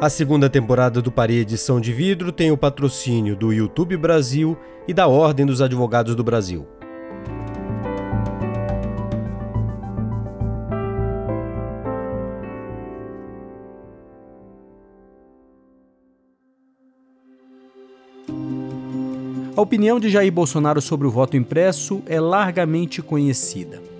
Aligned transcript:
A 0.00 0.08
segunda 0.08 0.48
temporada 0.48 1.02
do 1.02 1.10
Parede 1.10 1.40
Edição 1.40 1.80
de 1.80 1.92
Vidro 1.92 2.30
tem 2.30 2.52
o 2.52 2.56
patrocínio 2.56 3.34
do 3.34 3.52
YouTube 3.52 3.96
Brasil 3.96 4.56
e 4.86 4.94
da 4.94 5.08
Ordem 5.08 5.44
dos 5.44 5.60
Advogados 5.60 6.14
do 6.14 6.22
Brasil. 6.22 6.64
A 19.56 19.60
opinião 19.60 19.98
de 19.98 20.08
Jair 20.08 20.30
Bolsonaro 20.30 20.80
sobre 20.80 21.08
o 21.08 21.10
voto 21.10 21.36
impresso 21.36 22.00
é 22.06 22.20
largamente 22.20 23.02
conhecida. 23.02 23.97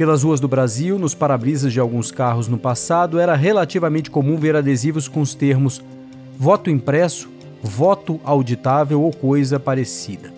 Pelas 0.00 0.22
ruas 0.22 0.40
do 0.40 0.48
Brasil, 0.48 0.98
nos 0.98 1.12
para-brisas 1.12 1.74
de 1.74 1.78
alguns 1.78 2.10
carros 2.10 2.48
no 2.48 2.56
passado, 2.56 3.18
era 3.18 3.36
relativamente 3.36 4.10
comum 4.10 4.38
ver 4.38 4.56
adesivos 4.56 5.06
com 5.06 5.20
os 5.20 5.34
termos 5.34 5.82
voto 6.38 6.70
impresso, 6.70 7.28
voto 7.62 8.18
auditável 8.24 9.02
ou 9.02 9.12
coisa 9.12 9.60
parecida. 9.60 10.32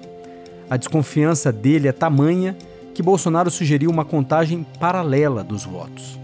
A 0.68 0.76
desconfiança 0.76 1.52
dele 1.52 1.86
é 1.86 1.92
tamanha 1.92 2.56
que 2.92 3.04
Bolsonaro 3.04 3.52
sugeriu 3.52 3.88
uma 3.88 4.04
contagem 4.04 4.66
paralela 4.80 5.44
dos 5.44 5.64
votos. 5.64 6.18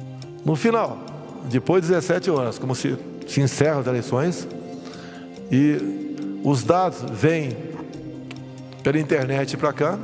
No 0.44 0.56
final, 0.56 0.98
depois 1.48 1.82
de 1.82 1.90
17 1.90 2.32
horas, 2.32 2.58
como 2.58 2.74
se, 2.74 2.98
se 3.28 3.40
encerram 3.40 3.78
as 3.78 3.86
eleições, 3.86 4.48
e 5.48 6.40
os 6.42 6.64
dados 6.64 7.04
vêm 7.08 7.56
pela 8.82 8.98
internet 8.98 9.56
para 9.56 9.72
cá, 9.72 9.96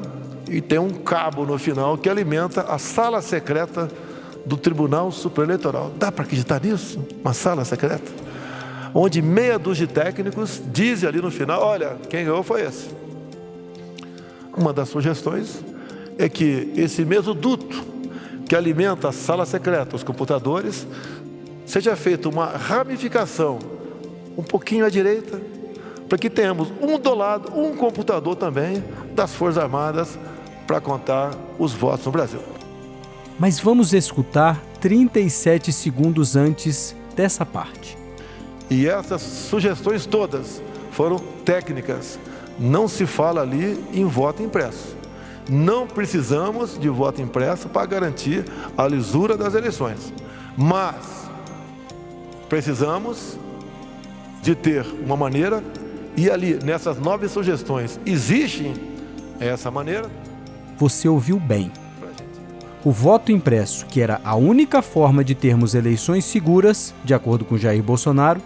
e 0.55 0.61
tem 0.61 0.79
um 0.79 0.91
cabo 0.91 1.45
no 1.45 1.59
final 1.59 1.99
que 1.99 2.09
alimenta 2.09 2.61
a 2.63 2.79
sala 2.79 3.21
secreta 3.21 3.91
do 4.47 4.57
Tribunal 4.57 5.11
Superior 5.11 5.51
Eleitoral. 5.51 5.93
Dá 5.99 6.13
para 6.13 6.25
acreditar 6.25 6.63
nisso? 6.63 7.05
Uma 7.21 7.35
sala 7.35 7.65
secreta? 7.65 8.13
Onde 8.95 9.21
meia 9.21 9.59
dúzia 9.59 9.85
de 9.85 9.93
técnicos 9.93 10.63
dizem 10.67 11.09
ali 11.09 11.21
no 11.21 11.29
final: 11.29 11.61
olha, 11.61 11.97
quem 12.09 12.25
ganhou 12.25 12.45
foi 12.45 12.63
esse. 12.63 12.89
Uma 14.57 14.73
das 14.73 14.91
sugestões 14.91 15.61
é 16.17 16.29
que 16.29 16.73
esse 16.77 17.05
mesmo 17.05 17.35
duto 17.35 17.83
que 18.49 18.55
alimenta 18.55 19.09
a 19.09 19.13
sala 19.13 19.45
secreta, 19.45 19.97
os 19.97 20.05
computadores, 20.05 20.87
seja 21.67 21.97
feita 21.97 22.29
uma 22.29 22.47
ramificação 22.47 23.59
um 24.39 24.43
pouquinho 24.45 24.87
à 24.87 24.89
direita, 24.89 25.41
para 26.09 26.17
que 26.17 26.31
tenhamos 26.31 26.73
um 26.81 26.97
do 26.97 27.13
lado, 27.13 27.59
um 27.59 27.75
computador 27.75 28.37
também 28.37 28.85
das 29.17 29.35
Forças 29.35 29.61
Armadas 29.61 30.17
para 30.67 30.81
contar 30.81 31.33
os 31.59 31.73
votos 31.73 32.07
no 32.07 32.13
Brasil. 32.13 32.41
Mas 33.39 33.59
vamos 33.59 33.93
escutar 33.93 34.61
37 34.81 35.73
segundos 35.73 36.37
antes 36.37 36.95
dessa 37.17 37.45
parte. 37.45 37.99
E 38.71 38.87
essas 38.87 39.23
sugestões 39.23 40.07
todas 40.07 40.63
foram 40.93 41.19
técnicas. 41.45 42.19
Não 42.59 42.87
se 42.87 43.07
fala 43.07 43.43
ali 43.43 43.83
em 43.93 44.05
voto 44.05 44.43
impresso. 44.43 44.97
Não 45.49 45.87
precisamos 45.87 46.79
de 46.79 46.89
voto 46.89 47.21
impresso 47.21 47.69
para 47.69 47.87
garantir 47.87 48.45
a 48.77 48.87
lisura 48.87 49.37
das 49.37 49.55
eleições. 49.55 50.13
Mas 50.57 51.25
precisamos 52.49 53.37
de 54.41 54.55
ter 54.55 54.87
uma 55.05 55.17
maneira, 55.17 55.63
e 56.17 56.31
ali 56.31 56.59
nessas 56.63 56.99
nove 56.99 57.29
sugestões 57.29 57.99
existe 58.07 58.73
essa 59.41 59.71
maneira, 59.71 60.09
você 60.79 61.09
ouviu 61.09 61.39
bem. 61.39 61.71
O 62.85 62.91
voto 62.91 63.33
impresso, 63.33 63.87
que 63.87 64.01
era 64.01 64.21
a 64.23 64.35
única 64.35 64.83
forma 64.83 65.25
de 65.25 65.35
termos 65.35 65.75
eleições 65.75 66.25
seguras, 66.25 66.95
de 67.03 67.15
acordo 67.15 67.45
com 67.45 67.57
Jair 67.57 67.83
Bolsonaro, 67.83 68.43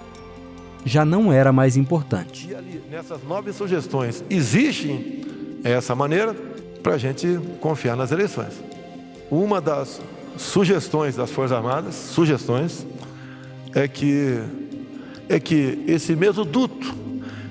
já 0.84 1.04
não 1.04 1.32
era 1.32 1.52
mais 1.52 1.76
importante. 1.76 2.48
E 2.48 2.54
ali, 2.54 2.80
nessas 2.90 3.22
nove 3.24 3.52
sugestões, 3.52 4.22
existe 4.30 5.26
essa 5.64 5.94
maneira 5.94 6.34
para 6.82 6.94
a 6.94 6.98
gente 6.98 7.38
confiar 7.60 7.96
nas 7.96 8.12
eleições. 8.12 8.54
Uma 9.30 9.60
das 9.60 10.00
sugestões 10.36 11.16
das 11.16 11.30
Forças 11.30 11.56
Armadas, 11.56 11.94
sugestões, 11.94 12.86
é 13.74 13.86
que, 13.88 14.38
é 15.28 15.40
que 15.40 15.84
esse 15.86 16.14
mesmo 16.14 16.44
duto 16.44 16.94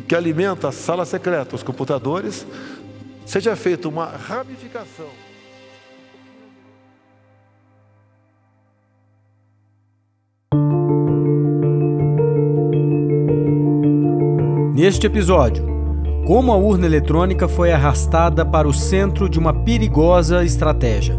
que 0.08 0.16
alimenta 0.16 0.70
a 0.70 0.72
sala 0.72 1.06
secreta, 1.06 1.56
os 1.56 1.64
computadores, 1.64 2.48
seja 3.28 3.56
feita 3.58 3.90
uma 3.90 4.06
ramificação. 4.06 5.10
Neste 14.74 15.08
episódio, 15.08 15.66
como 16.26 16.54
a 16.54 16.56
urna 16.56 16.86
eletrônica 16.86 17.48
foi 17.48 17.72
arrastada 17.72 18.46
para 18.46 18.68
o 18.68 18.74
centro 18.74 19.28
de 19.28 19.38
uma 19.38 19.54
perigosa 19.54 20.44
estratégia 20.44 21.18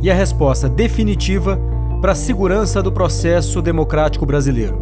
e 0.00 0.08
a 0.10 0.14
resposta 0.14 0.68
definitiva 0.68 1.60
para 2.00 2.12
a 2.12 2.14
segurança 2.14 2.80
do 2.80 2.92
processo 2.92 3.60
democrático 3.60 4.24
brasileiro. 4.24 4.80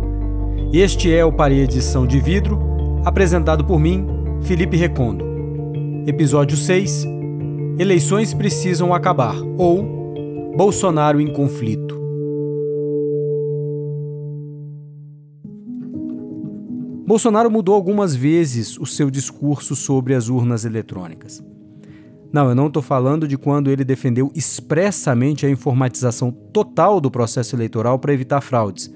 Este 0.72 1.14
é 1.14 1.24
o 1.24 1.32
Parede 1.32 1.76
Edição 1.78 2.06
de 2.06 2.20
Vidro, 2.20 2.58
apresentado 3.04 3.64
por 3.64 3.78
mim, 3.78 4.06
Felipe 4.42 4.76
Recondo. 4.76 5.25
Episódio 6.06 6.56
6 6.56 7.04
Eleições 7.80 8.32
precisam 8.32 8.94
acabar 8.94 9.34
ou 9.58 10.54
Bolsonaro 10.56 11.20
em 11.20 11.32
conflito. 11.32 12.00
Bolsonaro 17.04 17.50
mudou 17.50 17.74
algumas 17.74 18.14
vezes 18.14 18.78
o 18.78 18.86
seu 18.86 19.10
discurso 19.10 19.74
sobre 19.74 20.14
as 20.14 20.28
urnas 20.28 20.64
eletrônicas. 20.64 21.44
Não, 22.32 22.48
eu 22.48 22.54
não 22.54 22.68
estou 22.68 22.84
falando 22.84 23.26
de 23.26 23.36
quando 23.36 23.68
ele 23.68 23.84
defendeu 23.84 24.30
expressamente 24.32 25.44
a 25.44 25.50
informatização 25.50 26.30
total 26.30 27.00
do 27.00 27.10
processo 27.10 27.56
eleitoral 27.56 27.98
para 27.98 28.14
evitar 28.14 28.40
fraudes 28.40 28.94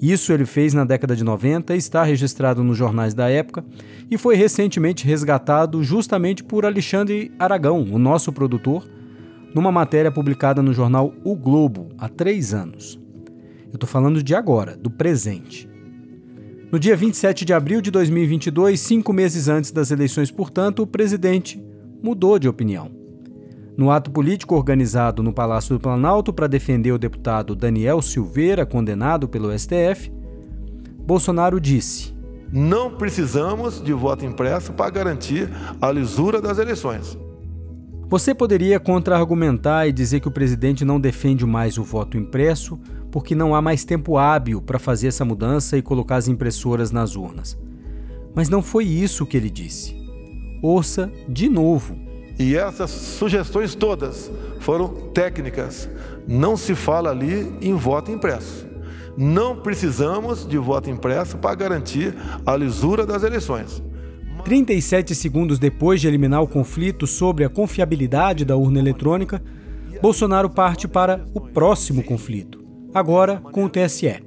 isso 0.00 0.32
ele 0.32 0.46
fez 0.46 0.72
na 0.72 0.84
década 0.84 1.14
de 1.14 1.22
90, 1.22 1.76
está 1.76 2.02
registrado 2.02 2.64
nos 2.64 2.76
jornais 2.76 3.12
da 3.12 3.28
época 3.28 3.64
e 4.10 4.16
foi 4.16 4.34
recentemente 4.34 5.06
resgatado 5.06 5.82
justamente 5.82 6.42
por 6.42 6.64
Alexandre 6.64 7.30
Aragão, 7.38 7.82
o 7.82 7.98
nosso 7.98 8.32
produtor, 8.32 8.88
numa 9.54 9.70
matéria 9.70 10.10
publicada 10.10 10.62
no 10.62 10.72
jornal 10.72 11.12
O 11.22 11.36
Globo 11.36 11.88
há 11.98 12.08
três 12.08 12.54
anos. 12.54 12.98
Eu 13.66 13.74
estou 13.74 13.88
falando 13.88 14.22
de 14.22 14.34
agora, 14.34 14.76
do 14.76 14.90
presente. 14.90 15.68
No 16.72 16.78
dia 16.78 16.96
27 16.96 17.44
de 17.44 17.52
abril 17.52 17.80
de 17.80 17.90
2022, 17.90 18.80
cinco 18.80 19.12
meses 19.12 19.48
antes 19.48 19.70
das 19.70 19.90
eleições, 19.90 20.30
portanto, 20.30 20.82
o 20.82 20.86
presidente 20.86 21.62
mudou 22.02 22.38
de 22.38 22.48
opinião. 22.48 22.99
No 23.80 23.90
ato 23.90 24.10
político 24.10 24.54
organizado 24.54 25.22
no 25.22 25.32
Palácio 25.32 25.74
do 25.74 25.80
Planalto 25.80 26.34
para 26.34 26.46
defender 26.46 26.92
o 26.92 26.98
deputado 26.98 27.56
Daniel 27.56 28.02
Silveira, 28.02 28.66
condenado 28.66 29.26
pelo 29.26 29.58
STF, 29.58 30.12
Bolsonaro 30.98 31.58
disse: 31.58 32.14
Não 32.52 32.90
precisamos 32.90 33.82
de 33.82 33.94
voto 33.94 34.22
impresso 34.22 34.74
para 34.74 34.90
garantir 34.90 35.48
a 35.80 35.90
lisura 35.90 36.42
das 36.42 36.58
eleições. 36.58 37.18
Você 38.06 38.34
poderia 38.34 38.78
contra-argumentar 38.78 39.86
e 39.86 39.92
dizer 39.92 40.20
que 40.20 40.28
o 40.28 40.30
presidente 40.30 40.84
não 40.84 41.00
defende 41.00 41.46
mais 41.46 41.78
o 41.78 41.82
voto 41.82 42.18
impresso 42.18 42.78
porque 43.10 43.34
não 43.34 43.54
há 43.54 43.62
mais 43.62 43.82
tempo 43.82 44.18
hábil 44.18 44.60
para 44.60 44.78
fazer 44.78 45.08
essa 45.08 45.24
mudança 45.24 45.78
e 45.78 45.80
colocar 45.80 46.16
as 46.16 46.28
impressoras 46.28 46.90
nas 46.90 47.16
urnas. 47.16 47.58
Mas 48.34 48.50
não 48.50 48.60
foi 48.60 48.84
isso 48.84 49.24
que 49.24 49.38
ele 49.38 49.48
disse. 49.48 49.96
Ouça 50.60 51.10
de 51.26 51.48
novo 51.48 52.09
e 52.40 52.56
essas 52.56 52.90
sugestões 52.90 53.74
todas 53.74 54.32
foram 54.60 54.88
técnicas. 55.12 55.86
Não 56.26 56.56
se 56.56 56.74
fala 56.74 57.10
ali 57.10 57.54
em 57.60 57.74
voto 57.74 58.10
impresso. 58.10 58.66
Não 59.14 59.56
precisamos 59.56 60.48
de 60.48 60.56
voto 60.56 60.88
impresso 60.88 61.36
para 61.36 61.54
garantir 61.54 62.16
a 62.46 62.56
lisura 62.56 63.04
das 63.04 63.22
eleições. 63.24 63.82
37 64.42 65.14
segundos 65.14 65.58
depois 65.58 66.00
de 66.00 66.08
eliminar 66.08 66.42
o 66.42 66.48
conflito 66.48 67.06
sobre 67.06 67.44
a 67.44 67.50
confiabilidade 67.50 68.42
da 68.42 68.56
urna 68.56 68.78
eletrônica, 68.78 69.42
Bolsonaro 70.00 70.48
parte 70.48 70.88
para 70.88 71.28
o 71.34 71.42
próximo 71.42 72.02
conflito, 72.02 72.64
agora 72.94 73.36
com 73.36 73.66
o 73.66 73.68
TSE. 73.68 74.24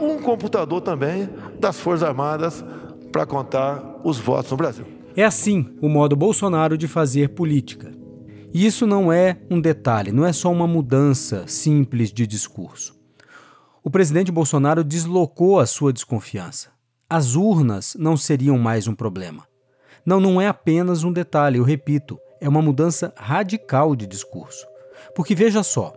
Um 0.00 0.16
computador 0.22 0.80
também 0.80 1.28
das 1.58 1.78
Forças 1.78 2.08
Armadas 2.08 2.64
para 3.12 3.26
contar 3.26 4.00
os 4.02 4.18
votos 4.18 4.50
no 4.50 4.56
Brasil. 4.56 4.99
É 5.20 5.24
assim 5.26 5.76
o 5.82 5.86
modo 5.86 6.16
Bolsonaro 6.16 6.78
de 6.78 6.88
fazer 6.88 7.28
política. 7.28 7.92
E 8.54 8.64
isso 8.64 8.86
não 8.86 9.12
é 9.12 9.36
um 9.50 9.60
detalhe, 9.60 10.12
não 10.12 10.24
é 10.24 10.32
só 10.32 10.50
uma 10.50 10.66
mudança 10.66 11.46
simples 11.46 12.10
de 12.10 12.26
discurso. 12.26 12.98
O 13.84 13.90
presidente 13.90 14.32
Bolsonaro 14.32 14.82
deslocou 14.82 15.60
a 15.60 15.66
sua 15.66 15.92
desconfiança. 15.92 16.70
As 17.06 17.34
urnas 17.34 17.94
não 17.98 18.16
seriam 18.16 18.56
mais 18.56 18.88
um 18.88 18.94
problema. 18.94 19.46
Não, 20.06 20.20
não 20.20 20.40
é 20.40 20.48
apenas 20.48 21.04
um 21.04 21.12
detalhe, 21.12 21.58
eu 21.58 21.64
repito, 21.64 22.18
é 22.40 22.48
uma 22.48 22.62
mudança 22.62 23.12
radical 23.14 23.94
de 23.94 24.06
discurso. 24.06 24.66
Porque 25.14 25.34
veja 25.34 25.62
só, 25.62 25.92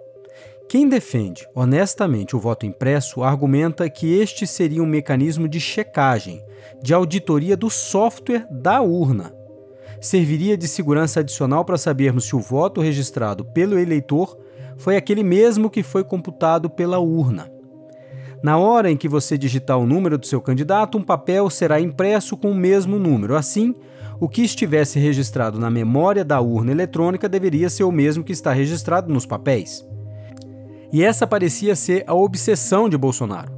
Quem 0.74 0.90
defende 0.90 1.48
honestamente 1.54 2.36
o 2.36 2.40
voto 2.40 2.66
impresso 2.66 3.22
argumenta 3.22 3.88
que 3.88 4.12
este 4.12 4.48
seria 4.48 4.82
um 4.82 4.88
mecanismo 4.88 5.48
de 5.48 5.60
checagem, 5.60 6.44
de 6.82 6.96
auditoria 6.96 7.56
do 7.56 7.70
software 7.70 8.48
da 8.50 8.82
urna. 8.82 9.32
Serviria 10.02 10.58
de 10.58 10.68
segurança 10.68 11.20
adicional 11.20 11.64
para 11.64 11.78
sabermos 11.78 12.26
se 12.26 12.36
o 12.36 12.40
voto 12.40 12.82
registrado 12.82 13.46
pelo 13.46 13.78
eleitor 13.78 14.36
foi 14.76 14.98
aquele 14.98 15.22
mesmo 15.22 15.70
que 15.70 15.84
foi 15.84 16.04
computado 16.04 16.72
pela 16.72 16.98
urna. 16.98 17.52
Na 18.42 18.58
hora 18.58 18.90
em 18.90 18.98
que 18.98 19.08
você 19.08 19.38
digitar 19.38 19.78
o 19.78 19.86
número 19.86 20.18
do 20.18 20.26
seu 20.26 20.42
candidato, 20.42 20.98
um 20.98 21.04
papel 21.04 21.52
será 21.52 21.80
impresso 21.80 22.36
com 22.36 22.50
o 22.50 22.56
mesmo 22.56 22.98
número. 22.98 23.36
Assim, 23.36 23.76
o 24.20 24.28
que 24.28 24.42
estivesse 24.42 24.98
registrado 24.98 25.60
na 25.60 25.70
memória 25.70 26.26
da 26.26 26.42
urna 26.42 26.72
eletrônica 26.72 27.30
deveria 27.30 27.70
ser 27.70 27.84
o 27.84 27.92
mesmo 27.92 28.24
que 28.24 28.32
está 28.32 28.52
registrado 28.52 29.14
nos 29.14 29.28
papéis. 29.28 29.86
E 30.94 31.04
essa 31.04 31.26
parecia 31.26 31.76
ser 31.76 32.04
a 32.06 32.14
obsessão 32.14 32.88
de 32.88 32.96
Bolsonaro, 32.96 33.52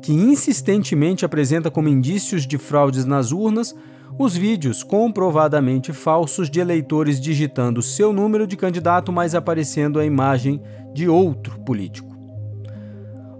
que 0.00 0.10
insistentemente 0.10 1.22
apresenta 1.22 1.70
como 1.70 1.86
indícios 1.86 2.46
de 2.46 2.56
fraudes 2.56 3.04
nas 3.04 3.30
urnas 3.30 3.76
os 4.18 4.34
vídeos 4.34 4.82
comprovadamente 4.82 5.92
falsos 5.92 6.48
de 6.48 6.60
eleitores 6.60 7.20
digitando 7.20 7.82
seu 7.82 8.10
número 8.10 8.46
de 8.46 8.56
candidato, 8.56 9.12
mas 9.12 9.34
aparecendo 9.34 10.00
a 10.00 10.04
imagem 10.04 10.62
de 10.94 11.06
outro 11.06 11.60
político. 11.60 12.08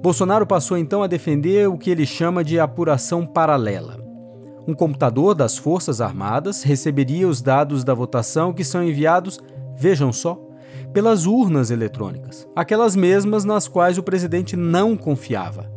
Bolsonaro 0.03 0.47
passou 0.47 0.77
então 0.77 1.03
a 1.03 1.07
defender 1.07 1.69
o 1.69 1.79
que 1.79 1.91
ele 1.91 2.05
chama 2.05 2.45
de 2.45 2.61
apuração 2.61 3.27
paralela. 3.27 3.99
Um 4.67 4.75
computador 4.75 5.35
das 5.35 5.57
Forças 5.57 6.03
Armadas 6.03 6.63
receberia 6.63 7.27
os 7.27 7.41
dados 7.41 7.83
da 7.83 7.95
votação 7.95 8.53
que 8.53 8.63
são 8.63 8.85
enviados, 8.85 9.41
vejam 9.75 10.13
só, 10.13 10.39
pelas 10.99 11.27
urnas 11.27 11.71
eletrônicas, 11.71 12.45
aquelas 12.57 12.97
mesmas 12.97 13.45
nas 13.45 13.69
quais 13.69 13.99
o 13.99 14.03
presidente 14.03 14.57
não 14.57 14.97
confiava. 14.97 15.71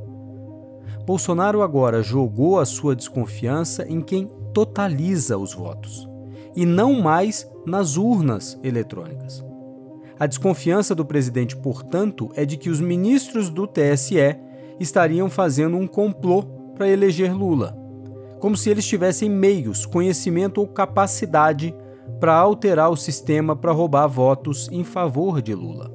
Bolsonaro 1.06 1.62
agora 1.62 2.02
jogou 2.02 2.60
a 2.60 2.66
sua 2.66 2.96
desconfiança 2.96 3.86
em 3.88 4.02
quem 4.02 4.32
totaliza 4.52 5.38
os 5.38 5.54
votos, 5.54 6.10
e 6.56 6.66
não 6.66 7.00
mais 7.00 7.48
nas 7.68 7.98
urnas 7.98 8.60
eletrônicas. 8.64 9.46
A 10.20 10.26
desconfiança 10.26 10.96
do 10.96 11.06
presidente, 11.06 11.56
portanto, 11.56 12.32
é 12.36 12.44
de 12.44 12.58
que 12.58 12.72
os 12.72 12.82
ministros 12.82 13.52
do 13.52 13.68
TSE 13.68 14.36
estariam 14.80 15.30
fazendo 15.30 15.78
um 15.78 15.86
complô 15.86 16.42
para 16.74 16.90
eleger 16.90 17.32
Lula, 17.32 17.78
como 18.40 18.58
se 18.58 18.72
eles 18.72 18.88
tivessem 18.88 19.30
meios, 19.30 19.86
conhecimento 19.86 20.62
ou 20.62 20.68
capacidade 20.68 21.76
para 22.20 22.36
alterar 22.36 22.90
o 22.90 22.96
sistema 22.96 23.56
para 23.56 23.72
roubar 23.72 24.08
votos 24.08 24.70
em 24.72 24.84
favor 24.84 25.42
de 25.42 25.54
Lula. 25.56 25.92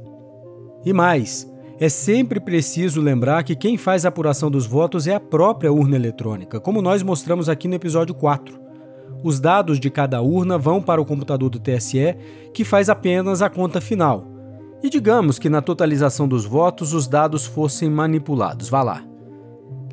E 0.84 0.92
mais, 0.92 1.50
é 1.78 1.88
sempre 1.88 2.40
preciso 2.40 3.00
lembrar 3.00 3.44
que 3.44 3.54
quem 3.54 3.76
faz 3.76 4.04
a 4.04 4.08
apuração 4.08 4.50
dos 4.50 4.66
votos 4.66 5.06
é 5.06 5.14
a 5.14 5.20
própria 5.20 5.72
urna 5.72 5.96
eletrônica, 5.96 6.58
como 6.58 6.80
nós 6.80 7.02
mostramos 7.02 7.48
aqui 7.48 7.68
no 7.68 7.74
episódio 7.74 8.14
4. 8.14 8.58
Os 9.22 9.40
dados 9.40 9.78
de 9.78 9.90
cada 9.90 10.22
urna 10.22 10.56
vão 10.56 10.80
para 10.80 11.00
o 11.00 11.04
computador 11.04 11.50
do 11.50 11.58
TSE, 11.58 12.16
que 12.54 12.64
faz 12.64 12.88
apenas 12.88 13.42
a 13.42 13.50
conta 13.50 13.80
final. 13.80 14.26
E 14.82 14.88
digamos 14.88 15.38
que 15.38 15.48
na 15.48 15.60
totalização 15.60 16.28
dos 16.28 16.44
votos 16.44 16.92
os 16.92 17.08
dados 17.08 17.44
fossem 17.44 17.90
manipulados. 17.90 18.68
Vá 18.68 18.82
lá. 18.82 19.02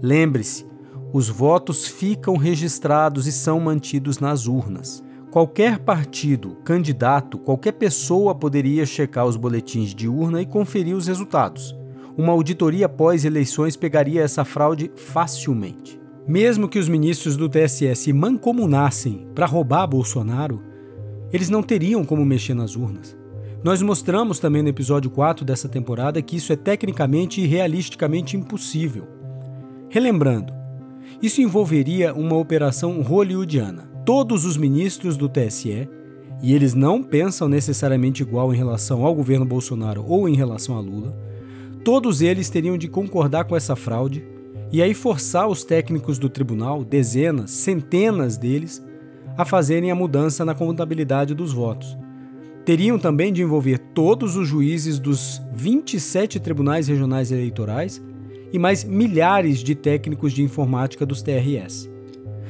Lembre-se, 0.02 0.66
os 1.12 1.30
votos 1.30 1.88
ficam 1.88 2.38
registrados 2.38 3.28
e 3.28 3.32
são 3.32 3.60
mantidos 3.60 4.20
nas 4.20 4.48
urnas. 4.48 5.04
Qualquer 5.34 5.80
partido, 5.80 6.58
candidato, 6.64 7.40
qualquer 7.40 7.72
pessoa 7.72 8.36
poderia 8.36 8.86
checar 8.86 9.26
os 9.26 9.36
boletins 9.36 9.90
de 9.90 10.08
urna 10.08 10.40
e 10.40 10.46
conferir 10.46 10.96
os 10.96 11.08
resultados. 11.08 11.76
Uma 12.16 12.32
auditoria 12.32 12.88
pós-eleições 12.88 13.76
pegaria 13.76 14.22
essa 14.22 14.46
fraude 14.46 14.92
facilmente. 14.96 16.00
Mesmo 16.28 16.70
que 16.70 16.78
os 16.78 16.88
ministros 16.88 17.36
do 17.36 17.50
TSE 17.50 17.96
se 17.96 18.14
mancomunassem 18.14 19.28
para 19.34 19.48
roubar 19.48 19.88
Bolsonaro, 19.88 20.62
eles 21.32 21.50
não 21.50 21.64
teriam 21.64 22.06
como 22.06 22.24
mexer 22.24 22.54
nas 22.54 22.76
urnas. 22.76 23.18
Nós 23.64 23.82
mostramos 23.82 24.38
também 24.38 24.62
no 24.62 24.70
episódio 24.70 25.10
4 25.10 25.44
dessa 25.44 25.68
temporada 25.68 26.22
que 26.22 26.36
isso 26.36 26.54
é 26.54 26.56
tecnicamente 26.56 27.42
e 27.42 27.48
realisticamente 27.48 28.38
impossível. 28.38 29.08
Relembrando, 29.90 30.54
isso 31.20 31.42
envolveria 31.42 32.14
uma 32.14 32.38
operação 32.38 33.02
hollywoodiana 33.02 33.93
todos 34.06 34.46
os 34.46 34.58
ministros 34.58 35.16
do 35.16 35.30
TSE, 35.30 35.88
e 36.42 36.54
eles 36.54 36.74
não 36.74 37.02
pensam 37.02 37.48
necessariamente 37.48 38.22
igual 38.22 38.54
em 38.54 38.58
relação 38.58 39.06
ao 39.06 39.16
governo 39.16 39.46
Bolsonaro 39.46 40.04
ou 40.06 40.28
em 40.28 40.36
relação 40.36 40.76
a 40.76 40.82
Lula, 40.82 41.16
todos 41.86 42.22
eles 42.22 42.50
teriam 42.50 42.78
de 42.78 42.88
concordar 42.88 43.46
com 43.46 43.56
essa 43.56 43.76
fraude 43.76 44.26
e 44.72 44.82
aí 44.82 44.94
forçar 44.94 45.48
os 45.48 45.64
técnicos 45.64 46.20
do 46.20 46.28
tribunal, 46.28 46.84
dezenas, 46.84 47.52
centenas 47.52 48.38
deles, 48.38 48.84
a 49.38 49.46
fazerem 49.46 49.90
a 49.90 49.96
mudança 49.96 50.44
na 50.44 50.54
contabilidade 50.54 51.34
dos 51.34 51.54
votos. 51.54 51.98
Teriam 52.66 53.00
também 53.00 53.32
de 53.32 53.42
envolver 53.42 53.78
todos 53.78 54.36
os 54.36 54.48
juízes 54.48 55.00
dos 55.00 55.42
27 55.54 56.40
tribunais 56.40 56.88
regionais 56.88 57.32
eleitorais 57.32 58.02
e 58.52 58.60
mais 58.60 58.84
milhares 58.84 59.60
de 59.60 59.76
técnicos 59.76 60.34
de 60.34 60.44
informática 60.44 61.06
dos 61.06 61.22
TRS. 61.22 61.90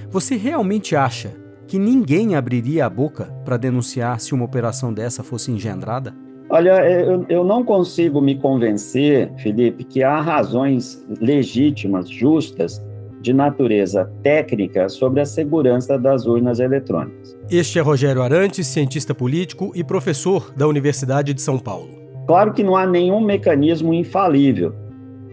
Você 0.09 0.35
realmente 0.35 0.95
acha 0.95 1.42
que 1.67 1.79
ninguém 1.79 2.35
abriria 2.35 2.85
a 2.85 2.89
boca 2.89 3.25
para 3.45 3.57
denunciar 3.57 4.19
se 4.19 4.33
uma 4.33 4.45
operação 4.45 4.93
dessa 4.93 5.23
fosse 5.23 5.51
engendrada? 5.51 6.13
Olha, 6.49 6.85
eu, 6.87 7.25
eu 7.29 7.43
não 7.43 7.63
consigo 7.63 8.21
me 8.21 8.35
convencer, 8.35 9.31
Felipe, 9.37 9.83
que 9.83 10.03
há 10.03 10.19
razões 10.21 11.03
legítimas, 11.19 12.09
justas, 12.09 12.81
de 13.23 13.33
natureza 13.33 14.11
técnica 14.21 14.89
sobre 14.89 15.21
a 15.21 15.25
segurança 15.25 15.97
das 15.97 16.25
urnas 16.25 16.59
eletrônicas. 16.59 17.35
Este 17.49 17.79
é 17.79 17.81
Rogério 17.81 18.21
Arantes, 18.21 18.67
cientista 18.67 19.15
político 19.15 19.71
e 19.73 19.83
professor 19.83 20.53
da 20.55 20.67
Universidade 20.67 21.33
de 21.33 21.41
São 21.41 21.57
Paulo. 21.57 21.89
Claro 22.27 22.53
que 22.53 22.63
não 22.63 22.75
há 22.75 22.85
nenhum 22.85 23.21
mecanismo 23.21 23.93
infalível, 23.93 24.75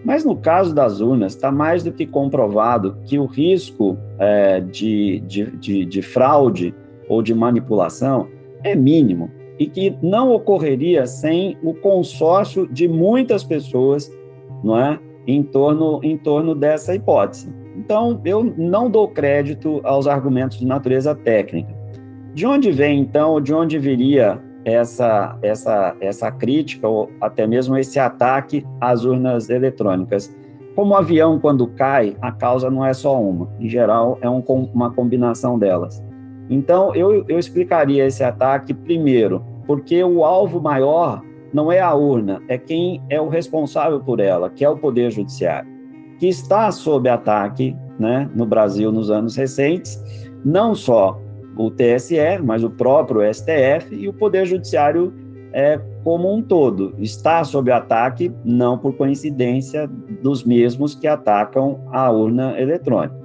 mas 0.05 0.25
no 0.25 0.37
caso 0.37 0.75
das 0.75 1.01
urnas, 1.01 1.35
está 1.35 1.53
mais 1.53 1.83
do 1.83 1.93
que 1.93 2.07
comprovado 2.07 2.97
que 3.05 3.19
o 3.19 3.27
risco 3.27 3.99
é, 4.19 4.61
de, 4.61 5.21
de, 5.21 5.51
de, 5.57 5.85
de 5.85 6.03
fraude 6.03 6.75
ou 7.09 7.23
de 7.23 7.35
manipulação 7.35 8.29
é 8.63 8.75
mínimo 8.75 9.31
e 9.59 9.67
que 9.67 9.95
não 10.03 10.33
ocorreria 10.33 11.07
sem 11.07 11.59
o 11.63 11.75
consórcio 11.75 12.67
de 12.67 12.89
muitas 12.89 13.45
pessoas 13.45 14.11
não 14.65 14.79
é, 14.79 14.99
em, 15.27 15.43
torno, 15.43 16.01
em 16.03 16.17
torno 16.17 16.55
dessa 16.55 16.95
hipótese. 16.95 17.53
Então, 17.77 18.21
eu 18.25 18.43
não 18.57 18.91
dou 18.91 19.09
crédito 19.09 19.81
aos 19.85 20.07
argumentos 20.07 20.59
de 20.59 20.67
natureza 20.67 21.15
técnica. 21.15 21.75
De 22.35 22.47
onde 22.47 22.71
vem, 22.71 23.01
então, 23.01 23.41
de 23.41 23.53
onde 23.53 23.79
viria 23.79 24.41
essa, 24.65 25.37
essa, 25.43 25.97
essa 26.01 26.31
crítica 26.31 26.87
ou 26.89 27.11
até 27.21 27.47
mesmo 27.47 27.77
esse 27.77 27.99
ataque 27.99 28.67
às 28.81 29.05
urnas 29.05 29.49
eletrônicas. 29.49 30.35
Como 30.75 30.93
o 30.93 30.97
avião, 30.97 31.39
quando 31.39 31.67
cai, 31.67 32.17
a 32.21 32.31
causa 32.31 32.71
não 32.71 32.85
é 32.85 32.93
só 32.95 33.21
uma, 33.21 33.49
em 33.59 33.69
geral, 33.69 34.19
é 34.21 34.31
um, 34.31 34.43
uma 34.73 34.91
combinação 34.91 35.59
delas. 35.59 36.03
Então, 36.49 36.95
eu, 36.95 37.25
eu 37.29 37.39
explicaria 37.39 38.07
esse 38.07 38.25
ataque 38.25 38.73
primeiro, 38.73 39.45
porque 39.67 40.03
o 40.03 40.25
alvo 40.25 40.61
maior 40.61 41.23
não 41.53 41.71
é 41.71 41.81
a 41.81 41.95
urna, 41.95 42.41
é 42.49 42.57
quem 42.57 43.03
é 43.09 43.21
o 43.21 43.29
responsável 43.29 44.01
por 44.01 44.21
ela, 44.21 44.51
que 44.51 44.65
é 44.65 44.69
o 44.69 44.77
Poder 44.77 45.11
Judiciário, 45.11 45.69
que 46.19 46.29
está 46.29 46.71
sob 46.71 47.09
ataque 47.09 47.77
né, 47.99 48.31
no 48.35 48.47
Brasil 48.47 48.93
nos 48.93 49.11
anos 49.11 49.37
recentes, 49.37 50.01
não 50.45 50.75
só 50.75 51.21
o 51.67 51.71
TSE, 51.71 52.39
mas 52.43 52.65
o 52.65 52.71
próprio 52.71 53.23
STF 53.33 53.95
e 53.95 54.09
o 54.09 54.13
Poder 54.13 54.47
Judiciário 54.47 55.13
é, 55.53 55.81
como 56.03 56.35
um 56.35 56.43
todo. 56.43 56.95
Está 56.99 57.45
sob 57.45 57.71
ataque, 57.71 58.33
não 58.45 58.79
por 58.79 58.95
coincidência, 58.95 59.87
dos 60.23 60.45
mesmos 60.45 60.95
que 60.95 61.07
atacam 61.07 61.81
a 61.93 62.11
urna 62.11 62.59
eletrônica. 62.61 63.19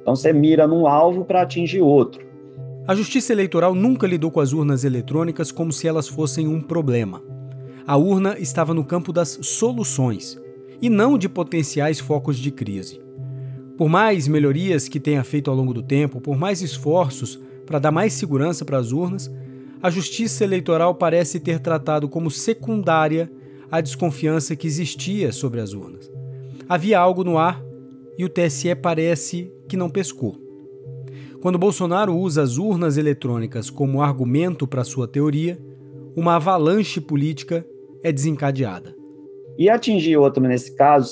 Então 0.00 0.14
você 0.14 0.32
mira 0.32 0.66
num 0.66 0.86
alvo 0.86 1.24
para 1.24 1.42
atingir 1.42 1.80
outro. 1.80 2.24
A 2.86 2.94
Justiça 2.94 3.32
Eleitoral 3.32 3.74
nunca 3.74 4.06
lidou 4.06 4.30
com 4.30 4.40
as 4.40 4.52
urnas 4.52 4.84
eletrônicas 4.84 5.52
como 5.52 5.72
se 5.72 5.86
elas 5.86 6.08
fossem 6.08 6.48
um 6.48 6.60
problema. 6.60 7.22
A 7.86 7.96
urna 7.96 8.36
estava 8.38 8.74
no 8.74 8.84
campo 8.84 9.12
das 9.12 9.38
soluções 9.42 10.40
e 10.80 10.90
não 10.90 11.16
de 11.16 11.28
potenciais 11.28 12.00
focos 12.00 12.36
de 12.36 12.50
crise. 12.50 13.00
Por 13.76 13.88
mais 13.88 14.28
melhorias 14.28 14.88
que 14.88 15.00
tenha 15.00 15.22
feito 15.24 15.50
ao 15.50 15.56
longo 15.56 15.72
do 15.72 15.82
tempo, 15.82 16.20
por 16.20 16.36
mais 16.36 16.60
esforços 16.60 17.40
para 17.72 17.78
dar 17.78 17.90
mais 17.90 18.12
segurança 18.12 18.66
para 18.66 18.76
as 18.76 18.92
urnas, 18.92 19.32
a 19.82 19.88
Justiça 19.88 20.44
Eleitoral 20.44 20.94
parece 20.94 21.40
ter 21.40 21.58
tratado 21.58 22.06
como 22.06 22.30
secundária 22.30 23.32
a 23.70 23.80
desconfiança 23.80 24.54
que 24.54 24.66
existia 24.66 25.32
sobre 25.32 25.58
as 25.58 25.72
urnas. 25.72 26.12
Havia 26.68 26.98
algo 26.98 27.24
no 27.24 27.38
ar 27.38 27.64
e 28.18 28.26
o 28.26 28.28
TSE 28.28 28.74
parece 28.74 29.50
que 29.66 29.74
não 29.74 29.88
pescou. 29.88 30.36
Quando 31.40 31.58
Bolsonaro 31.58 32.14
usa 32.14 32.42
as 32.42 32.58
urnas 32.58 32.98
eletrônicas 32.98 33.70
como 33.70 34.02
argumento 34.02 34.66
para 34.66 34.84
sua 34.84 35.08
teoria, 35.08 35.58
uma 36.14 36.36
avalanche 36.36 37.00
política 37.00 37.64
é 38.02 38.12
desencadeada. 38.12 38.94
E 39.56 39.70
atingir 39.70 40.18
outro 40.18 40.42
nesse 40.42 40.76
caso 40.76 41.10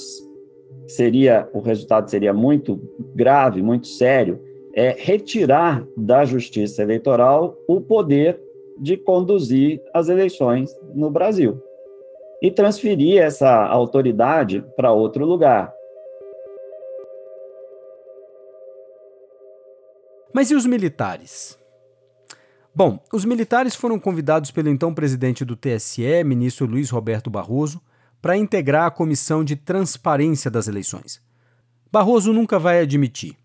seria 0.86 1.48
o 1.54 1.60
resultado 1.60 2.10
seria 2.10 2.34
muito 2.34 2.78
grave, 3.14 3.62
muito 3.62 3.86
sério, 3.86 4.49
é 4.74 4.94
retirar 4.98 5.84
da 5.96 6.24
Justiça 6.24 6.82
Eleitoral 6.82 7.56
o 7.68 7.80
poder 7.80 8.40
de 8.78 8.96
conduzir 8.96 9.82
as 9.92 10.08
eleições 10.08 10.70
no 10.94 11.10
Brasil 11.10 11.62
e 12.42 12.50
transferir 12.50 13.20
essa 13.20 13.66
autoridade 13.66 14.64
para 14.76 14.92
outro 14.92 15.26
lugar. 15.26 15.72
Mas 20.32 20.50
e 20.50 20.54
os 20.54 20.64
militares? 20.64 21.58
Bom, 22.74 23.00
os 23.12 23.24
militares 23.24 23.74
foram 23.74 23.98
convidados 23.98 24.50
pelo 24.50 24.68
então 24.68 24.94
presidente 24.94 25.44
do 25.44 25.56
TSE, 25.56 26.24
ministro 26.24 26.66
Luiz 26.66 26.88
Roberto 26.88 27.28
Barroso, 27.28 27.80
para 28.22 28.36
integrar 28.36 28.86
a 28.86 28.90
comissão 28.90 29.42
de 29.42 29.56
transparência 29.56 30.50
das 30.50 30.68
eleições. 30.68 31.20
Barroso 31.90 32.32
nunca 32.32 32.58
vai 32.58 32.80
admitir, 32.80 33.36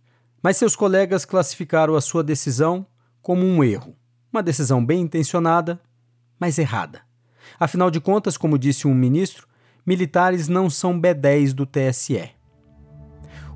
mas 0.46 0.58
seus 0.58 0.76
colegas 0.76 1.26
classificaram 1.26 1.96
a 1.96 2.02
sua 2.02 2.24
decisão 2.24 2.86
como 3.20 3.44
um 3.44 3.64
erro. 3.64 3.96
Uma 4.32 4.44
decisão 4.44 4.86
bem 4.86 5.02
intencionada, 5.02 5.82
mas 6.40 6.60
errada. 6.60 7.02
Afinal 7.60 7.90
de 7.90 8.00
contas, 8.00 8.38
como 8.38 8.60
disse 8.60 8.88
um 8.88 8.94
ministro, 8.94 9.48
militares 9.84 10.48
não 10.48 10.70
são 10.70 11.02
B10 11.02 11.52
do 11.52 11.66
TSE. 11.66 12.30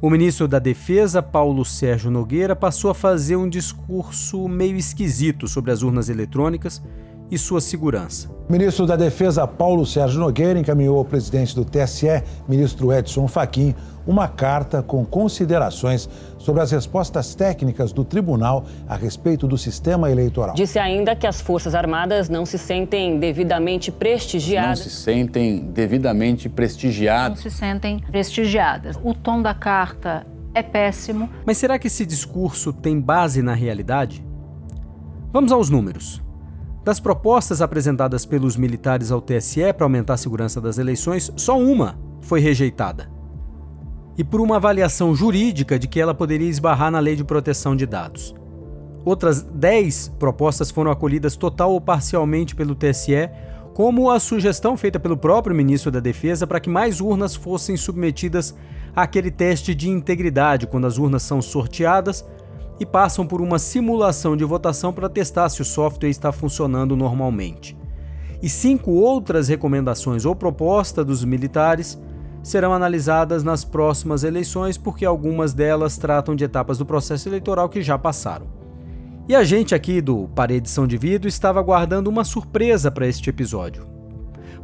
O 0.01 0.09
ministro 0.09 0.47
da 0.47 0.57
Defesa, 0.57 1.21
Paulo 1.21 1.63
Sérgio 1.63 2.09
Nogueira, 2.09 2.55
passou 2.55 2.89
a 2.89 2.95
fazer 2.95 3.35
um 3.35 3.47
discurso 3.47 4.47
meio 4.47 4.75
esquisito 4.75 5.47
sobre 5.47 5.69
as 5.69 5.83
urnas 5.83 6.09
eletrônicas 6.09 6.81
e 7.29 7.37
sua 7.37 7.61
segurança. 7.61 8.29
O 8.49 8.51
ministro 8.51 8.87
da 8.87 8.95
Defesa, 8.95 9.45
Paulo 9.45 9.85
Sérgio 9.85 10.19
Nogueira, 10.19 10.57
encaminhou 10.57 10.97
ao 10.97 11.05
presidente 11.05 11.55
do 11.55 11.63
TSE, 11.63 12.23
ministro 12.47 12.91
Edson 12.91 13.27
Fachin, 13.27 13.75
uma 14.09 14.27
carta 14.27 14.81
com 14.81 15.05
considerações 15.05 16.09
sobre 16.39 16.63
as 16.63 16.71
respostas 16.71 17.35
técnicas 17.35 17.93
do 17.93 18.03
tribunal 18.03 18.65
a 18.87 18.95
respeito 18.95 19.47
do 19.47 19.55
sistema 19.55 20.09
eleitoral. 20.09 20.55
Disse 20.55 20.79
ainda 20.79 21.15
que 21.15 21.27
as 21.27 21.39
Forças 21.39 21.75
Armadas 21.75 22.27
não 22.27 22.43
se 22.43 22.57
sentem 22.57 23.19
devidamente 23.19 23.91
prestigiadas. 23.91 24.79
Não 24.79 24.85
se 24.87 24.89
sentem 24.89 25.59
devidamente 25.59 26.49
prestigiadas. 26.49 27.43
Não 27.43 27.51
se 27.51 27.55
sentem 27.55 27.99
prestigiadas. 27.99 28.99
O 29.03 29.13
tom 29.13 29.43
da 29.43 29.53
carta 29.53 30.25
é 30.55 30.63
péssimo. 30.63 31.29
Mas 31.45 31.59
será 31.59 31.77
que 31.77 31.85
esse 31.85 32.03
discurso 32.03 32.73
tem 32.73 32.99
base 32.99 33.43
na 33.43 33.53
realidade? 33.53 34.25
Vamos 35.31 35.51
aos 35.51 35.69
números. 35.69 36.19
Das 36.83 36.99
propostas 36.99 37.61
apresentadas 37.61 38.25
pelos 38.25 38.57
militares 38.57 39.11
ao 39.11 39.21
TSE 39.21 39.71
para 39.71 39.85
aumentar 39.85 40.15
a 40.15 40.17
segurança 40.17 40.59
das 40.59 40.79
eleições, 40.79 41.31
só 41.35 41.59
uma 41.59 41.99
foi 42.21 42.39
rejeitada. 42.39 43.18
E 44.19 44.23
por 44.25 44.41
uma 44.41 44.57
avaliação 44.57 45.15
jurídica 45.15 45.79
de 45.79 45.87
que 45.87 45.97
ela 45.97 46.13
poderia 46.13 46.49
esbarrar 46.49 46.91
na 46.91 46.99
lei 46.99 47.15
de 47.15 47.23
proteção 47.23 47.73
de 47.73 47.85
dados. 47.85 48.35
Outras 49.05 49.41
10 49.41 50.15
propostas 50.19 50.69
foram 50.69 50.91
acolhidas 50.91 51.37
total 51.37 51.71
ou 51.71 51.79
parcialmente 51.79 52.53
pelo 52.53 52.75
TSE, 52.75 53.29
como 53.73 54.11
a 54.11 54.19
sugestão 54.19 54.75
feita 54.75 54.99
pelo 54.99 55.15
próprio 55.15 55.55
ministro 55.55 55.89
da 55.89 56.01
Defesa 56.01 56.45
para 56.45 56.59
que 56.59 56.69
mais 56.69 56.99
urnas 56.99 57.33
fossem 57.33 57.77
submetidas 57.77 58.53
àquele 58.93 59.31
teste 59.31 59.73
de 59.73 59.89
integridade 59.89 60.67
quando 60.67 60.85
as 60.87 60.97
urnas 60.97 61.23
são 61.23 61.41
sorteadas 61.41 62.25
e 62.77 62.85
passam 62.85 63.25
por 63.25 63.39
uma 63.39 63.57
simulação 63.57 64.35
de 64.35 64.43
votação 64.43 64.91
para 64.91 65.07
testar 65.07 65.47
se 65.47 65.61
o 65.61 65.65
software 65.65 66.09
está 66.09 66.33
funcionando 66.33 66.93
normalmente. 66.93 67.77
E 68.41 68.49
cinco 68.49 68.91
outras 68.91 69.47
recomendações 69.47 70.25
ou 70.25 70.35
propostas 70.35 71.05
dos 71.05 71.23
militares 71.23 71.97
serão 72.41 72.73
analisadas 72.73 73.43
nas 73.43 73.63
próximas 73.63 74.23
eleições, 74.23 74.77
porque 74.77 75.05
algumas 75.05 75.53
delas 75.53 75.97
tratam 75.97 76.35
de 76.35 76.43
etapas 76.43 76.77
do 76.77 76.85
processo 76.85 77.27
eleitoral 77.29 77.69
que 77.69 77.81
já 77.81 77.97
passaram. 77.97 78.47
E 79.27 79.35
a 79.35 79.43
gente 79.43 79.75
aqui 79.75 80.01
do 80.01 80.27
Parede 80.29 80.69
São 80.69 80.87
de 80.87 80.97
Vidro 80.97 81.27
estava 81.27 81.59
aguardando 81.59 82.09
uma 82.09 82.23
surpresa 82.23 82.89
para 82.89 83.05
este 83.05 83.29
episódio. 83.29 83.85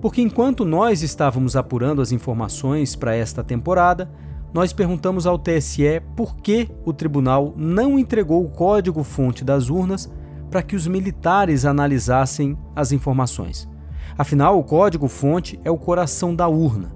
Porque 0.01 0.22
enquanto 0.22 0.65
nós 0.65 1.03
estávamos 1.03 1.55
apurando 1.55 2.01
as 2.01 2.12
informações 2.12 2.96
para 2.96 3.15
esta 3.15 3.44
temporada, 3.44 4.10
nós 4.53 4.72
perguntamos 4.72 5.27
ao 5.27 5.38
TSE 5.38 6.01
por 6.15 6.38
que 6.38 6.70
o 6.86 6.94
tribunal 6.94 7.53
não 7.58 8.00
entregou 8.00 8.44
o 8.44 8.50
código-fonte 8.50 9.44
das 9.44 9.70
urnas 9.70 10.12
para 10.50 10.63
que 10.63 10.75
os 10.75 10.88
militares 10.88 11.65
analisassem 11.65 12.58
as 12.74 12.94
informações. 12.94 13.67
Afinal, 14.17 14.58
o 14.58 14.63
código-fonte 14.63 15.60
é 15.65 15.70
o 15.70 15.77
coração 15.77 16.34
da 16.34 16.48
urna. 16.48 16.95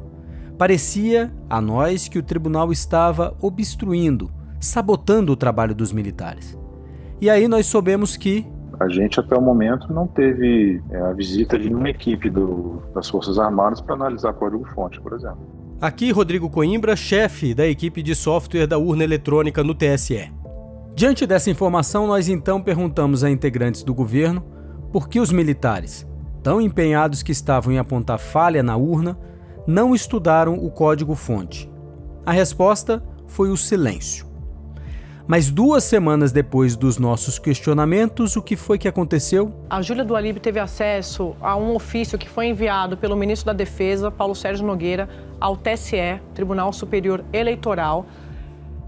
Parecia 0.59 1.31
a 1.49 1.61
nós 1.61 2.09
que 2.09 2.19
o 2.19 2.21
tribunal 2.21 2.69
estava 2.69 3.33
obstruindo, 3.41 4.29
sabotando 4.59 5.31
o 5.31 5.35
trabalho 5.37 5.73
dos 5.73 5.93
militares. 5.93 6.59
E 7.21 7.29
aí 7.29 7.47
nós 7.47 7.65
soubemos 7.65 8.17
que. 8.17 8.45
A 8.77 8.89
gente, 8.89 9.21
até 9.21 9.37
o 9.37 9.41
momento, 9.41 9.93
não 9.93 10.05
teve 10.05 10.83
é, 10.89 10.99
a 10.99 11.13
visita 11.13 11.57
de 11.57 11.69
nenhuma 11.69 11.89
equipe 11.89 12.29
do, 12.29 12.81
das 12.93 13.09
Forças 13.09 13.39
Armadas 13.39 13.79
para 13.79 13.95
analisar 13.95 14.33
código-fonte, 14.33 14.99
por 14.99 15.13
exemplo. 15.13 15.39
Aqui 15.79 16.11
Rodrigo 16.11 16.49
Coimbra, 16.49 16.93
chefe 16.93 17.53
da 17.53 17.65
equipe 17.65 18.03
de 18.03 18.13
software 18.13 18.67
da 18.67 18.77
urna 18.77 19.05
eletrônica 19.05 19.63
no 19.63 19.73
TSE. 19.73 20.29
Diante 20.93 21.25
dessa 21.25 21.49
informação, 21.49 22.05
nós 22.05 22.27
então 22.27 22.61
perguntamos 22.61 23.23
a 23.23 23.29
integrantes 23.29 23.81
do 23.81 23.93
governo 23.93 24.43
por 24.91 25.07
que 25.07 25.21
os 25.21 25.31
militares, 25.31 26.05
tão 26.43 26.59
empenhados 26.59 27.23
que 27.23 27.31
estavam 27.31 27.71
em 27.71 27.77
apontar 27.77 28.19
falha 28.19 28.61
na 28.61 28.75
urna, 28.75 29.17
não 29.67 29.93
estudaram 29.93 30.53
o 30.53 30.69
código-fonte. 30.69 31.69
A 32.25 32.31
resposta 32.31 33.03
foi 33.27 33.49
o 33.49 33.57
silêncio. 33.57 34.27
Mas 35.27 35.51
duas 35.51 35.83
semanas 35.83 36.31
depois 36.31 36.75
dos 36.75 36.97
nossos 36.97 37.37
questionamentos, 37.37 38.35
o 38.35 38.41
que 38.41 38.55
foi 38.55 38.79
que 38.79 38.87
aconteceu? 38.87 39.53
A 39.69 39.79
Júlia 39.79 40.03
do 40.03 40.15
Alibe 40.15 40.39
teve 40.39 40.59
acesso 40.59 41.35
a 41.39 41.55
um 41.55 41.75
ofício 41.75 42.17
que 42.17 42.27
foi 42.27 42.47
enviado 42.47 42.97
pelo 42.97 43.15
ministro 43.15 43.45
da 43.45 43.53
Defesa, 43.53 44.09
Paulo 44.09 44.33
Sérgio 44.33 44.65
Nogueira, 44.65 45.07
ao 45.39 45.55
TSE, 45.55 46.19
Tribunal 46.33 46.73
Superior 46.73 47.23
Eleitoral, 47.31 48.07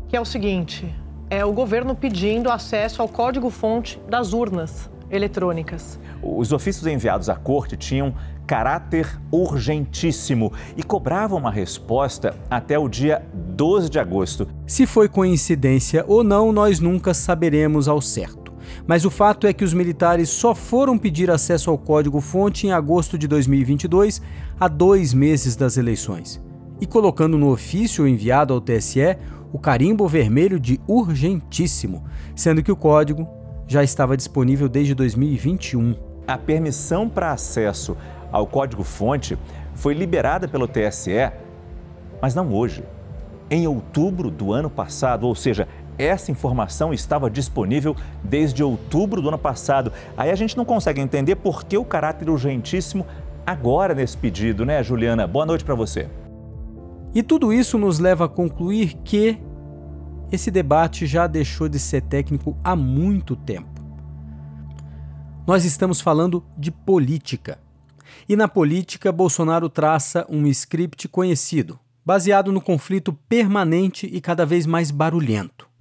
que 0.08 0.18
é 0.18 0.20
o 0.20 0.26
seguinte: 0.26 0.92
é 1.30 1.46
o 1.46 1.54
governo 1.54 1.96
pedindo 1.96 2.50
acesso 2.50 3.04
ao 3.04 3.08
código-fonte 3.08 4.02
das 4.10 4.34
urnas 4.34 4.90
eletrônicas. 5.12 6.00
Os 6.24 6.52
ofícios 6.52 6.88
enviados 6.88 7.30
à 7.30 7.36
corte 7.36 7.78
tinham 7.78 8.16
caráter 8.52 9.08
urgentíssimo 9.32 10.52
e 10.76 10.84
cobravam 10.84 11.38
uma 11.38 11.50
resposta 11.50 12.36
até 12.50 12.78
o 12.78 12.90
dia 12.90 13.26
12 13.34 13.90
de 13.90 13.98
agosto. 13.98 14.46
Se 14.68 14.86
foi 14.86 15.08
coincidência 15.08 16.04
ou 16.06 16.22
não, 16.22 16.52
nós 16.52 16.82
nunca 16.82 17.14
saberemos 17.14 17.88
ao 17.88 18.02
certo. 18.02 18.52
Mas 18.86 19.06
o 19.06 19.10
fato 19.10 19.48
é 19.48 19.54
que 19.54 19.64
os 19.64 19.74
militares 19.74 20.28
só 20.28 20.54
foram 20.54 20.98
pedir 20.98 21.32
acesso 21.32 21.70
ao 21.70 21.78
código-fonte 21.78 22.68
em 22.68 22.74
agosto 22.74 23.18
de 23.18 23.26
2022, 23.26 24.22
a 24.60 24.68
dois 24.68 25.14
meses 25.14 25.56
das 25.56 25.78
eleições, 25.78 26.44
e 26.82 26.86
colocando 26.86 27.38
no 27.38 27.54
ofício 27.54 28.06
enviado 28.06 28.54
ao 28.54 28.60
TSE 28.60 29.16
o 29.54 29.60
carimbo 29.60 30.06
vermelho 30.10 30.60
de 30.60 30.78
urgentíssimo, 30.90 32.04
sendo 32.36 32.62
que 32.62 32.72
o 32.72 32.76
código 32.76 33.26
já 33.66 33.82
estava 33.82 34.18
disponível 34.18 34.68
desde 34.68 34.94
2021. 34.94 35.96
A 36.28 36.38
permissão 36.38 37.08
para 37.08 37.32
acesso 37.32 37.96
ao 38.32 38.48
código-fonte 38.48 39.38
foi 39.76 39.94
liberada 39.94 40.48
pelo 40.48 40.68
TSE, 40.68 41.32
mas 42.22 42.36
não 42.36 42.54
hoje. 42.54 42.84
Em 43.50 43.68
outubro 43.68 44.32
do 44.32 44.54
ano 44.54 44.70
passado, 44.70 45.28
ou 45.28 45.36
seja, 45.36 45.68
essa 45.98 46.32
informação 46.32 46.94
estava 46.94 47.30
disponível 47.30 47.96
desde 48.24 48.64
outubro 48.64 49.22
do 49.22 49.28
ano 49.28 49.38
passado. 49.38 49.92
Aí 50.16 50.32
a 50.32 50.36
gente 50.36 50.56
não 50.56 50.66
consegue 50.66 51.02
entender 51.02 51.36
por 51.36 51.64
que 51.64 51.78
o 51.78 51.86
caráter 51.86 52.30
urgentíssimo 52.30 53.06
agora 53.46 53.94
nesse 53.94 54.18
pedido, 54.18 54.66
né, 54.66 54.82
Juliana? 54.84 55.28
Boa 55.28 55.46
noite 55.46 55.66
para 55.66 55.76
você. 55.76 56.08
E 57.14 57.22
tudo 57.22 57.52
isso 57.52 57.78
nos 57.78 58.00
leva 58.00 58.26
a 58.26 58.30
concluir 58.30 58.94
que 59.04 59.38
esse 60.32 60.50
debate 60.50 61.06
já 61.06 61.28
deixou 61.28 61.68
de 61.68 61.78
ser 61.78 62.02
técnico 62.04 62.56
há 62.64 62.76
muito 62.76 63.36
tempo. 63.36 63.82
Nós 65.46 65.66
estamos 65.66 66.00
falando 66.00 66.44
de 66.58 66.72
política. 66.72 67.60
E 68.28 68.36
na 68.36 68.48
política, 68.48 69.12
Bolsonaro 69.12 69.70
traça 69.70 70.26
um 70.30 70.48
script 70.48 71.08
conhecido, 71.08 71.80
baseado 72.06 72.52
no 72.52 72.62
conflito 72.62 73.14
permanente 73.28 74.10
e 74.12 74.20
cada 74.20 74.46
vez 74.46 74.66
mais 74.66 74.92
barulhento. 74.92 75.72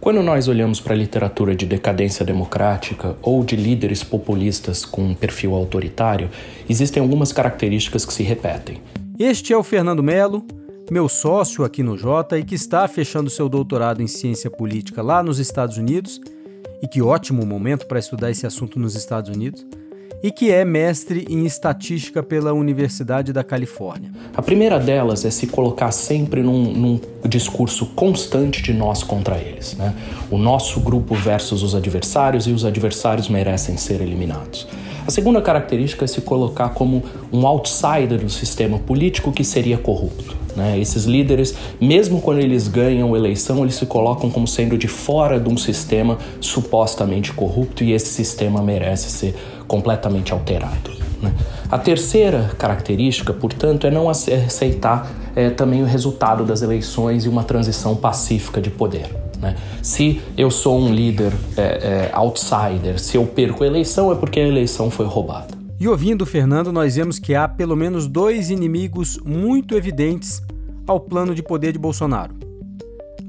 Quando 0.00 0.22
nós 0.22 0.46
olhamos 0.46 0.80
para 0.80 0.94
a 0.94 0.96
literatura 0.96 1.56
de 1.56 1.66
decadência 1.66 2.24
democrática 2.24 3.16
ou 3.20 3.44
de 3.44 3.56
líderes 3.56 4.04
populistas 4.04 4.84
com 4.84 5.02
um 5.02 5.14
perfil 5.14 5.54
autoritário, 5.54 6.30
existem 6.68 7.02
algumas 7.02 7.32
características 7.32 8.04
que 8.04 8.12
se 8.12 8.22
repetem. 8.22 8.80
Este 9.18 9.52
é 9.52 9.56
o 9.56 9.64
Fernando 9.64 10.02
Melo, 10.02 10.46
meu 10.88 11.08
sócio 11.08 11.64
aqui 11.64 11.82
no 11.82 11.98
Jota 11.98 12.38
e 12.38 12.44
que 12.44 12.54
está 12.54 12.86
fechando 12.86 13.28
seu 13.28 13.48
doutorado 13.48 14.00
em 14.00 14.06
ciência 14.06 14.48
política 14.48 15.02
lá 15.02 15.22
nos 15.22 15.40
Estados 15.40 15.76
Unidos. 15.76 16.20
E 16.80 16.86
que 16.86 17.02
ótimo 17.02 17.44
momento 17.44 17.86
para 17.86 17.98
estudar 17.98 18.30
esse 18.30 18.46
assunto 18.46 18.78
nos 18.78 18.94
Estados 18.94 19.34
Unidos. 19.34 19.66
E 20.22 20.30
que 20.30 20.50
é 20.50 20.64
mestre 20.64 21.26
em 21.28 21.44
estatística 21.44 22.22
pela 22.22 22.52
Universidade 22.52 23.32
da 23.32 23.44
Califórnia. 23.44 24.10
A 24.34 24.42
primeira 24.42 24.78
delas 24.78 25.24
é 25.24 25.30
se 25.30 25.46
colocar 25.46 25.92
sempre 25.92 26.42
num, 26.42 26.72
num 26.72 27.00
discurso 27.28 27.86
constante 27.86 28.62
de 28.62 28.72
nós 28.72 29.02
contra 29.02 29.36
eles. 29.38 29.76
Né? 29.76 29.94
O 30.30 30.38
nosso 30.38 30.80
grupo 30.80 31.14
versus 31.14 31.62
os 31.62 31.74
adversários 31.74 32.46
e 32.46 32.50
os 32.50 32.64
adversários 32.64 33.28
merecem 33.28 33.76
ser 33.76 34.00
eliminados. 34.00 34.66
A 35.06 35.10
segunda 35.10 35.40
característica 35.40 36.04
é 36.04 36.08
se 36.08 36.20
colocar 36.20 36.70
como 36.70 37.02
um 37.32 37.46
outsider 37.46 38.20
do 38.20 38.28
sistema 38.28 38.78
político 38.78 39.32
que 39.32 39.42
seria 39.42 39.78
corrupto. 39.78 40.37
Né? 40.56 40.78
Esses 40.78 41.04
líderes, 41.04 41.54
mesmo 41.80 42.20
quando 42.20 42.40
eles 42.40 42.68
ganham 42.68 43.16
eleição, 43.16 43.62
eles 43.62 43.74
se 43.74 43.86
colocam 43.86 44.30
como 44.30 44.46
sendo 44.46 44.76
de 44.76 44.88
fora 44.88 45.38
de 45.38 45.48
um 45.48 45.56
sistema 45.56 46.18
supostamente 46.40 47.32
corrupto 47.32 47.84
e 47.84 47.92
esse 47.92 48.08
sistema 48.08 48.62
merece 48.62 49.10
ser 49.10 49.34
completamente 49.66 50.32
alterado. 50.32 50.90
Né? 51.22 51.32
A 51.70 51.78
terceira 51.78 52.50
característica, 52.58 53.32
portanto, 53.32 53.86
é 53.86 53.90
não 53.90 54.08
aceitar 54.08 55.10
é, 55.34 55.50
também 55.50 55.82
o 55.82 55.86
resultado 55.86 56.44
das 56.44 56.62
eleições 56.62 57.24
e 57.24 57.28
uma 57.28 57.44
transição 57.44 57.94
pacífica 57.96 58.60
de 58.60 58.70
poder. 58.70 59.08
Né? 59.40 59.56
Se 59.82 60.20
eu 60.36 60.50
sou 60.50 60.78
um 60.78 60.92
líder 60.92 61.32
é, 61.56 61.62
é, 61.62 62.10
outsider, 62.12 62.98
se 62.98 63.16
eu 63.16 63.26
perco 63.26 63.64
a 63.64 63.66
eleição, 63.66 64.10
é 64.10 64.14
porque 64.14 64.40
a 64.40 64.46
eleição 64.46 64.90
foi 64.90 65.06
roubada. 65.06 65.57
E 65.80 65.86
ouvindo 65.86 66.26
Fernando, 66.26 66.72
nós 66.72 66.96
vemos 66.96 67.20
que 67.20 67.36
há 67.36 67.46
pelo 67.46 67.76
menos 67.76 68.08
dois 68.08 68.50
inimigos 68.50 69.16
muito 69.24 69.76
evidentes 69.76 70.42
ao 70.86 70.98
plano 70.98 71.34
de 71.34 71.42
poder 71.42 71.72
de 71.72 71.78
Bolsonaro. 71.78 72.34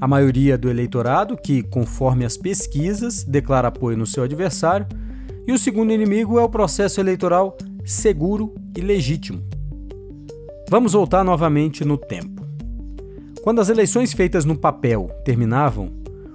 A 0.00 0.08
maioria 0.08 0.58
do 0.58 0.68
eleitorado, 0.68 1.36
que, 1.36 1.62
conforme 1.62 2.24
as 2.24 2.36
pesquisas, 2.36 3.22
declara 3.22 3.68
apoio 3.68 3.96
no 3.96 4.06
seu 4.06 4.24
adversário, 4.24 4.86
e 5.46 5.52
o 5.52 5.58
segundo 5.58 5.92
inimigo 5.92 6.40
é 6.40 6.42
o 6.42 6.48
processo 6.48 6.98
eleitoral 6.98 7.56
seguro 7.84 8.52
e 8.76 8.80
legítimo. 8.80 9.42
Vamos 10.68 10.92
voltar 10.92 11.22
novamente 11.22 11.84
no 11.84 11.96
tempo. 11.96 12.44
Quando 13.42 13.60
as 13.60 13.68
eleições 13.68 14.12
feitas 14.12 14.44
no 14.44 14.56
papel 14.56 15.08
terminavam, 15.24 15.92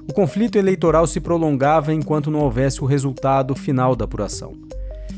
o 0.07 0.13
conflito 0.13 0.57
eleitoral 0.57 1.07
se 1.07 1.19
prolongava 1.19 1.93
enquanto 1.93 2.31
não 2.31 2.39
houvesse 2.39 2.81
o 2.81 2.85
resultado 2.85 3.53
final 3.53 3.95
da 3.95 4.05
apuração. 4.05 4.64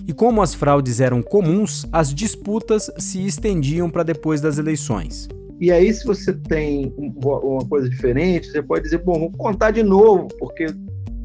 E 0.08 0.14
como 0.14 0.42
as 0.42 0.54
fraudes 0.54 1.00
eram 1.00 1.22
comuns, 1.22 1.86
as 1.92 2.14
disputas 2.14 2.90
se 2.98 3.26
estendiam 3.26 3.90
para 3.90 4.04
depois 4.04 4.40
das 4.40 4.58
eleições. 4.58 5.28
E 5.60 5.72
aí, 5.72 5.92
se 5.92 6.06
você 6.06 6.34
tem 6.34 6.94
uma 6.98 7.66
coisa 7.66 7.90
diferente, 7.90 8.48
você 8.48 8.62
pode 8.62 8.84
dizer, 8.84 9.00
bom, 9.00 9.14
vamos 9.14 9.36
contar 9.38 9.72
de 9.72 9.82
novo, 9.82 10.28
porque 10.40 10.68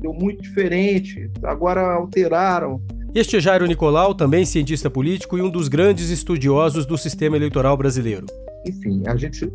deu 0.00 0.12
muito 0.12 0.42
diferente, 0.42 1.30
agora 1.42 1.80
alteraram. 1.80 2.80
Este 3.14 3.36
é 3.36 3.40
Jairo 3.40 3.66
Nicolau, 3.66 4.14
também 4.14 4.46
cientista 4.46 4.88
político 4.88 5.36
e 5.36 5.42
um 5.42 5.50
dos 5.50 5.68
grandes 5.68 6.08
estudiosos 6.08 6.86
do 6.86 6.96
sistema 6.96 7.36
eleitoral 7.36 7.76
brasileiro. 7.76 8.24
Enfim, 8.66 9.02
a 9.06 9.14
gente 9.16 9.52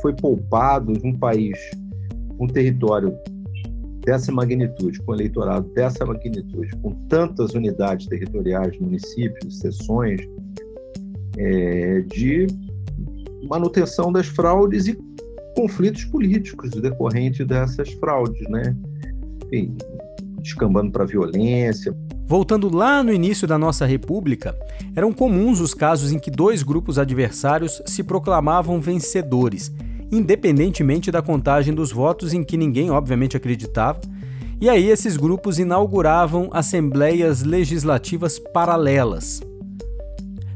foi 0.00 0.14
poupado 0.14 0.92
de 0.92 1.06
um 1.06 1.18
país, 1.18 1.58
um 2.38 2.46
território 2.46 3.12
dessa 4.00 4.32
magnitude, 4.32 5.00
com 5.02 5.14
eleitorado 5.14 5.68
dessa 5.74 6.04
magnitude, 6.04 6.70
com 6.82 6.92
tantas 7.08 7.52
unidades 7.54 8.06
territoriais, 8.06 8.78
municípios, 8.78 9.58
seções, 9.58 10.20
é, 11.36 12.00
de 12.02 12.46
manutenção 13.48 14.12
das 14.12 14.26
fraudes 14.26 14.86
e 14.86 14.98
conflitos 15.56 16.04
políticos 16.04 16.70
decorrentes 16.70 17.46
dessas 17.46 17.90
fraudes, 17.94 18.48
né? 18.48 18.76
Enfim, 19.46 19.76
descambando 20.40 20.90
para 20.90 21.04
violência. 21.04 21.94
Voltando 22.26 22.74
lá 22.74 23.02
no 23.02 23.12
início 23.12 23.46
da 23.46 23.58
nossa 23.58 23.84
república, 23.84 24.54
eram 24.94 25.12
comuns 25.12 25.60
os 25.60 25.74
casos 25.74 26.12
em 26.12 26.18
que 26.18 26.30
dois 26.30 26.62
grupos 26.62 26.98
adversários 26.98 27.82
se 27.86 28.04
proclamavam 28.04 28.80
vencedores 28.80 29.72
independentemente 30.10 31.10
da 31.10 31.22
contagem 31.22 31.74
dos 31.74 31.92
votos 31.92 32.32
em 32.32 32.42
que 32.42 32.56
ninguém, 32.56 32.90
obviamente, 32.90 33.36
acreditava. 33.36 34.00
E 34.60 34.68
aí 34.68 34.90
esses 34.90 35.16
grupos 35.16 35.58
inauguravam 35.58 36.50
assembleias 36.52 37.42
legislativas 37.42 38.38
paralelas. 38.38 39.40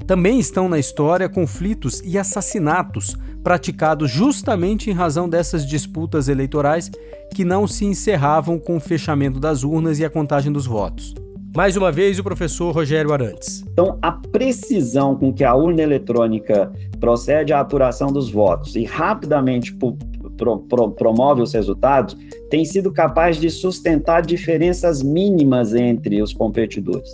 Também 0.07 0.39
estão 0.39 0.69
na 0.69 0.79
história 0.79 1.29
conflitos 1.29 2.03
e 2.05 2.19
assassinatos 2.19 3.17
praticados 3.43 4.11
justamente 4.11 4.91
em 4.91 4.93
razão 4.93 5.29
dessas 5.29 5.67
disputas 5.67 6.29
eleitorais 6.29 6.91
que 7.35 7.45
não 7.45 7.67
se 7.67 7.85
encerravam 7.85 8.59
com 8.59 8.77
o 8.77 8.81
fechamento 8.81 9.41
das 9.41 9.63
urnas 9.63 9.99
e 9.99 10.05
a 10.05 10.11
contagem 10.11 10.53
dos 10.53 10.67
votos. 10.67 11.15
Mais 11.57 11.77
uma 11.77 11.93
vez, 11.93 12.19
o 12.19 12.25
professor 12.25 12.75
Rogério 12.75 13.13
Arantes. 13.13 13.65
Então, 13.73 13.97
a 14.03 14.11
precisão 14.11 15.15
com 15.15 15.33
que 15.33 15.45
a 15.45 15.55
urna 15.55 15.83
eletrônica 15.83 16.73
procede 16.99 17.53
à 17.53 17.61
apuração 17.61 18.13
dos 18.13 18.29
votos 18.29 18.75
e 18.75 18.83
rapidamente 18.83 19.73
pro, 19.73 19.97
pro, 20.37 20.91
promove 20.91 21.43
os 21.43 21.53
resultados 21.55 22.17
tem 22.51 22.65
sido 22.65 22.91
capaz 22.91 23.37
de 23.37 23.49
sustentar 23.51 24.23
diferenças 24.23 25.01
mínimas 25.01 25.77
entre 25.77 26.21
os 26.21 26.33
competidores. 26.33 27.09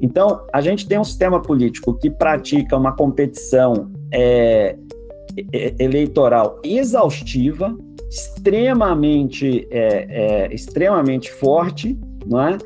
Então, 0.00 0.40
a 0.50 0.62
gente 0.62 0.88
tem 0.88 0.98
um 0.98 1.04
sistema 1.04 1.40
político 1.40 1.92
que 1.92 2.08
pratica 2.08 2.74
uma 2.74 2.92
competição 2.92 3.90
é, 4.10 4.76
eleitoral 5.78 6.58
exaustiva, 6.64 7.76
extremamente, 8.08 9.68
é, 9.70 10.46
é, 10.48 10.54
extremamente 10.54 11.30
forte, 11.30 11.98
não 12.26 12.40
é? 12.40 12.56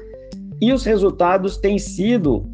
E 0.61 0.73
os 0.73 0.85
resultados 0.85 1.57
têm 1.57 1.79
sido 1.79 2.45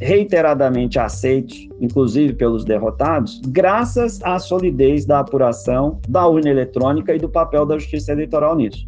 reiteradamente 0.00 0.98
aceitos, 0.98 1.68
inclusive 1.80 2.34
pelos 2.34 2.64
derrotados, 2.64 3.40
graças 3.46 4.22
à 4.22 4.38
solidez 4.38 5.06
da 5.06 5.20
apuração 5.20 6.00
da 6.06 6.26
urna 6.26 6.50
eletrônica 6.50 7.14
e 7.14 7.18
do 7.18 7.30
papel 7.30 7.64
da 7.64 7.78
justiça 7.78 8.12
eleitoral 8.12 8.56
nisso. 8.56 8.86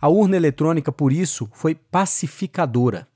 A 0.00 0.08
urna 0.08 0.36
eletrônica, 0.36 0.90
por 0.92 1.12
isso, 1.12 1.48
foi 1.52 1.74
pacificadora. 1.74 3.06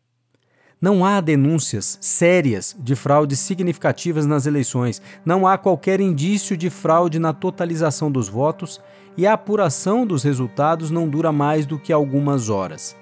Não 0.79 1.07
há 1.07 1.23
denúncias 1.23 1.97
sérias 2.03 2.77
de 2.79 2.95
fraudes 2.95 3.39
significativas 3.39 4.27
nas 4.27 4.45
eleições, 4.45 5.01
não 5.25 5.47
há 5.47 5.57
qualquer 5.57 6.01
indício 6.03 6.55
de 6.55 6.69
fraude 6.69 7.19
na 7.19 7.33
totalização 7.33 8.11
dos 8.12 8.29
votos 8.29 8.79
e 9.17 9.27
a 9.27 9.33
apuração 9.33 10.07
dos 10.07 10.23
resultados 10.23 10.91
não 10.91 11.09
dura 11.09 11.33
mais 11.33 11.65
do 11.65 11.79
que 11.79 11.95
algumas 11.95 12.51
horas. 12.51 12.95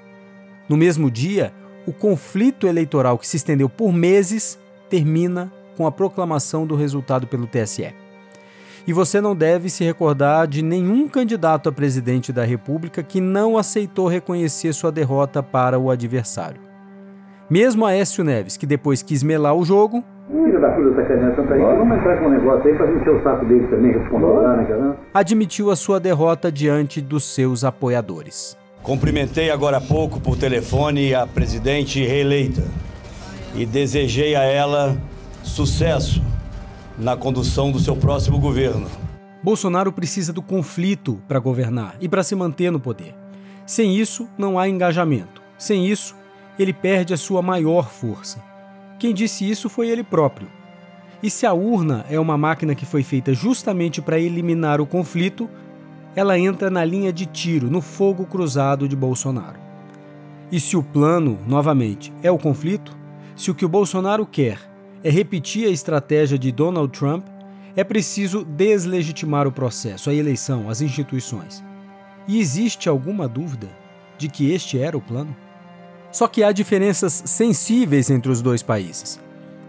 No 0.68 0.76
mesmo 0.76 1.10
dia, 1.10 1.52
o 1.84 1.92
conflito 1.92 2.68
eleitoral 2.68 3.18
que 3.18 3.26
se 3.26 3.38
estendeu 3.38 3.68
por 3.68 3.92
meses 3.92 4.56
termina 4.88 5.52
com 5.76 5.84
a 5.84 5.90
proclamação 5.90 6.64
do 6.64 6.76
resultado 6.76 7.26
pelo 7.26 7.48
TSE. 7.48 7.92
E 8.86 8.92
você 8.92 9.20
não 9.20 9.34
deve 9.34 9.68
se 9.68 9.82
recordar 9.82 10.46
de 10.46 10.62
nenhum 10.62 11.08
candidato 11.08 11.68
a 11.68 11.72
presidente 11.72 12.32
da 12.32 12.44
República 12.44 13.02
que 13.02 13.20
não 13.20 13.58
aceitou 13.58 14.06
reconhecer 14.06 14.72
sua 14.72 14.92
derrota 14.92 15.42
para 15.42 15.76
o 15.76 15.90
adversário. 15.90 16.63
Mesmo 17.48 17.84
Aécio 17.84 18.24
Neves, 18.24 18.56
que 18.56 18.66
depois 18.66 19.02
quis 19.02 19.22
melar 19.22 19.54
o 19.54 19.64
jogo, 19.64 20.02
Filho 20.26 20.58
da 20.58 20.70
puta 20.70 20.96
sacaneia 20.96 21.36
Santa 21.36 21.54
Rita, 21.54 21.76
vamos 21.76 21.98
entrar 21.98 22.18
com 22.18 22.26
um 22.26 22.30
negócio 22.30 22.66
aí 22.66 22.76
pra 22.76 22.90
encher 22.90 23.10
o 23.10 23.22
saco 23.22 23.44
dele 23.44 23.66
também, 23.66 23.92
respondendo 23.92 24.34
lá, 24.34 24.56
né, 24.56 24.96
admitiu 25.12 25.70
a 25.70 25.76
sua 25.76 26.00
derrota 26.00 26.50
diante 26.50 27.00
dos 27.02 27.24
seus 27.24 27.62
apoiadores. 27.62 28.56
Cumprimentei 28.82 29.50
agora 29.50 29.76
há 29.76 29.80
pouco 29.80 30.20
por 30.20 30.36
telefone 30.38 31.14
a 31.14 31.26
presidente 31.26 32.04
reeleita 32.04 32.62
e 33.54 33.66
desejei 33.66 34.34
a 34.34 34.42
ela 34.42 34.96
sucesso 35.42 36.22
na 36.98 37.16
condução 37.16 37.70
do 37.70 37.78
seu 37.78 37.94
próximo 37.94 38.38
governo. 38.38 38.86
Bolsonaro 39.42 39.92
precisa 39.92 40.32
do 40.32 40.40
conflito 40.40 41.20
para 41.28 41.38
governar 41.38 41.96
e 42.00 42.08
para 42.08 42.22
se 42.22 42.34
manter 42.34 42.70
no 42.70 42.80
poder. 42.80 43.14
Sem 43.66 43.94
isso, 43.94 44.26
não 44.38 44.58
há 44.58 44.68
engajamento. 44.68 45.42
Sem 45.58 45.86
isso, 45.86 46.16
ele 46.58 46.72
perde 46.72 47.12
a 47.12 47.16
sua 47.16 47.42
maior 47.42 47.90
força. 47.90 48.42
Quem 48.98 49.12
disse 49.12 49.48
isso 49.48 49.68
foi 49.68 49.88
ele 49.88 50.02
próprio. 50.02 50.48
E 51.22 51.30
se 51.30 51.46
a 51.46 51.52
urna 51.52 52.04
é 52.08 52.18
uma 52.20 52.36
máquina 52.36 52.74
que 52.74 52.86
foi 52.86 53.02
feita 53.02 53.32
justamente 53.32 54.02
para 54.02 54.18
eliminar 54.18 54.80
o 54.80 54.86
conflito, 54.86 55.48
ela 56.14 56.38
entra 56.38 56.70
na 56.70 56.84
linha 56.84 57.12
de 57.12 57.26
tiro, 57.26 57.70
no 57.70 57.80
fogo 57.80 58.24
cruzado 58.24 58.88
de 58.88 58.94
Bolsonaro. 58.94 59.58
E 60.52 60.60
se 60.60 60.76
o 60.76 60.82
plano, 60.82 61.38
novamente, 61.46 62.12
é 62.22 62.30
o 62.30 62.38
conflito, 62.38 62.96
se 63.34 63.50
o 63.50 63.54
que 63.54 63.64
o 63.64 63.68
Bolsonaro 63.68 64.24
quer 64.24 64.58
é 65.02 65.10
repetir 65.10 65.66
a 65.66 65.70
estratégia 65.70 66.38
de 66.38 66.52
Donald 66.52 66.96
Trump, 66.96 67.26
é 67.76 67.82
preciso 67.82 68.44
deslegitimar 68.44 69.46
o 69.46 69.52
processo, 69.52 70.08
a 70.08 70.14
eleição, 70.14 70.70
as 70.70 70.80
instituições. 70.80 71.64
E 72.28 72.38
existe 72.38 72.88
alguma 72.88 73.26
dúvida 73.26 73.68
de 74.16 74.28
que 74.28 74.52
este 74.52 74.78
era 74.78 74.96
o 74.96 75.00
plano? 75.00 75.34
Só 76.14 76.28
que 76.28 76.44
há 76.44 76.52
diferenças 76.52 77.12
sensíveis 77.26 78.08
entre 78.08 78.30
os 78.30 78.40
dois 78.40 78.62
países. 78.62 79.20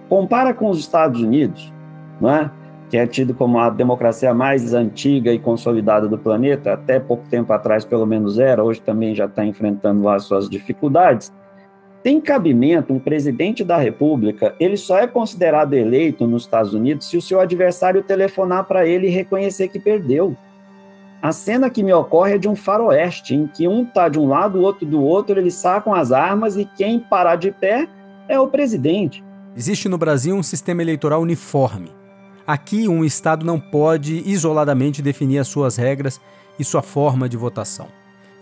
Compara 0.07 0.53
com 0.53 0.69
os 0.69 0.77
Estados 0.77 1.19
Unidos, 1.19 1.73
não 2.21 2.29
é? 2.29 2.51
que 2.87 2.97
é 2.97 3.07
tido 3.07 3.33
como 3.33 3.57
a 3.57 3.67
democracia 3.71 4.31
mais 4.31 4.71
antiga 4.71 5.33
e 5.33 5.39
consolidada 5.39 6.07
do 6.07 6.19
planeta, 6.19 6.73
até 6.73 6.99
pouco 6.99 7.27
tempo 7.27 7.51
atrás 7.51 7.83
pelo 7.83 8.05
menos 8.05 8.37
era, 8.37 8.63
hoje 8.63 8.79
também 8.79 9.15
já 9.15 9.25
está 9.25 9.43
enfrentando 9.43 10.03
lá 10.03 10.19
suas 10.19 10.47
dificuldades. 10.47 11.33
tem 12.03 12.21
cabimento 12.21 12.93
um 12.93 12.99
presidente 12.99 13.63
da 13.63 13.77
República, 13.77 14.53
ele 14.59 14.77
só 14.77 14.99
é 14.99 15.07
considerado 15.07 15.73
eleito 15.73 16.27
nos 16.27 16.43
Estados 16.43 16.75
Unidos 16.75 17.09
se 17.09 17.17
o 17.17 17.21
seu 17.23 17.39
adversário 17.39 18.03
telefonar 18.03 18.65
para 18.65 18.85
ele 18.85 19.07
e 19.07 19.09
reconhecer 19.09 19.67
que 19.69 19.79
perdeu. 19.79 20.37
A 21.25 21.31
cena 21.31 21.71
que 21.71 21.81
me 21.81 21.91
ocorre 21.91 22.35
é 22.35 22.37
de 22.37 22.47
um 22.47 22.55
faroeste, 22.55 23.33
em 23.33 23.47
que 23.47 23.67
um 23.67 23.81
está 23.81 24.07
de 24.07 24.19
um 24.19 24.27
lado, 24.27 24.59
o 24.59 24.61
outro 24.61 24.85
do 24.85 25.01
outro, 25.01 25.39
eles 25.39 25.55
sacam 25.55 25.91
as 25.91 26.11
armas 26.11 26.55
e 26.55 26.65
quem 26.65 26.99
parar 26.99 27.35
de 27.35 27.49
pé 27.49 27.89
é 28.29 28.39
o 28.39 28.47
presidente. 28.47 29.23
Existe 29.57 29.89
no 29.89 29.97
Brasil 29.97 30.35
um 30.35 30.43
sistema 30.43 30.83
eleitoral 30.83 31.23
uniforme. 31.23 31.91
Aqui, 32.45 32.87
um 32.87 33.03
Estado 33.03 33.43
não 33.43 33.59
pode 33.59 34.21
isoladamente 34.23 35.01
definir 35.01 35.39
as 35.39 35.47
suas 35.47 35.77
regras 35.77 36.21
e 36.59 36.63
sua 36.63 36.83
forma 36.83 37.27
de 37.27 37.37
votação. 37.37 37.87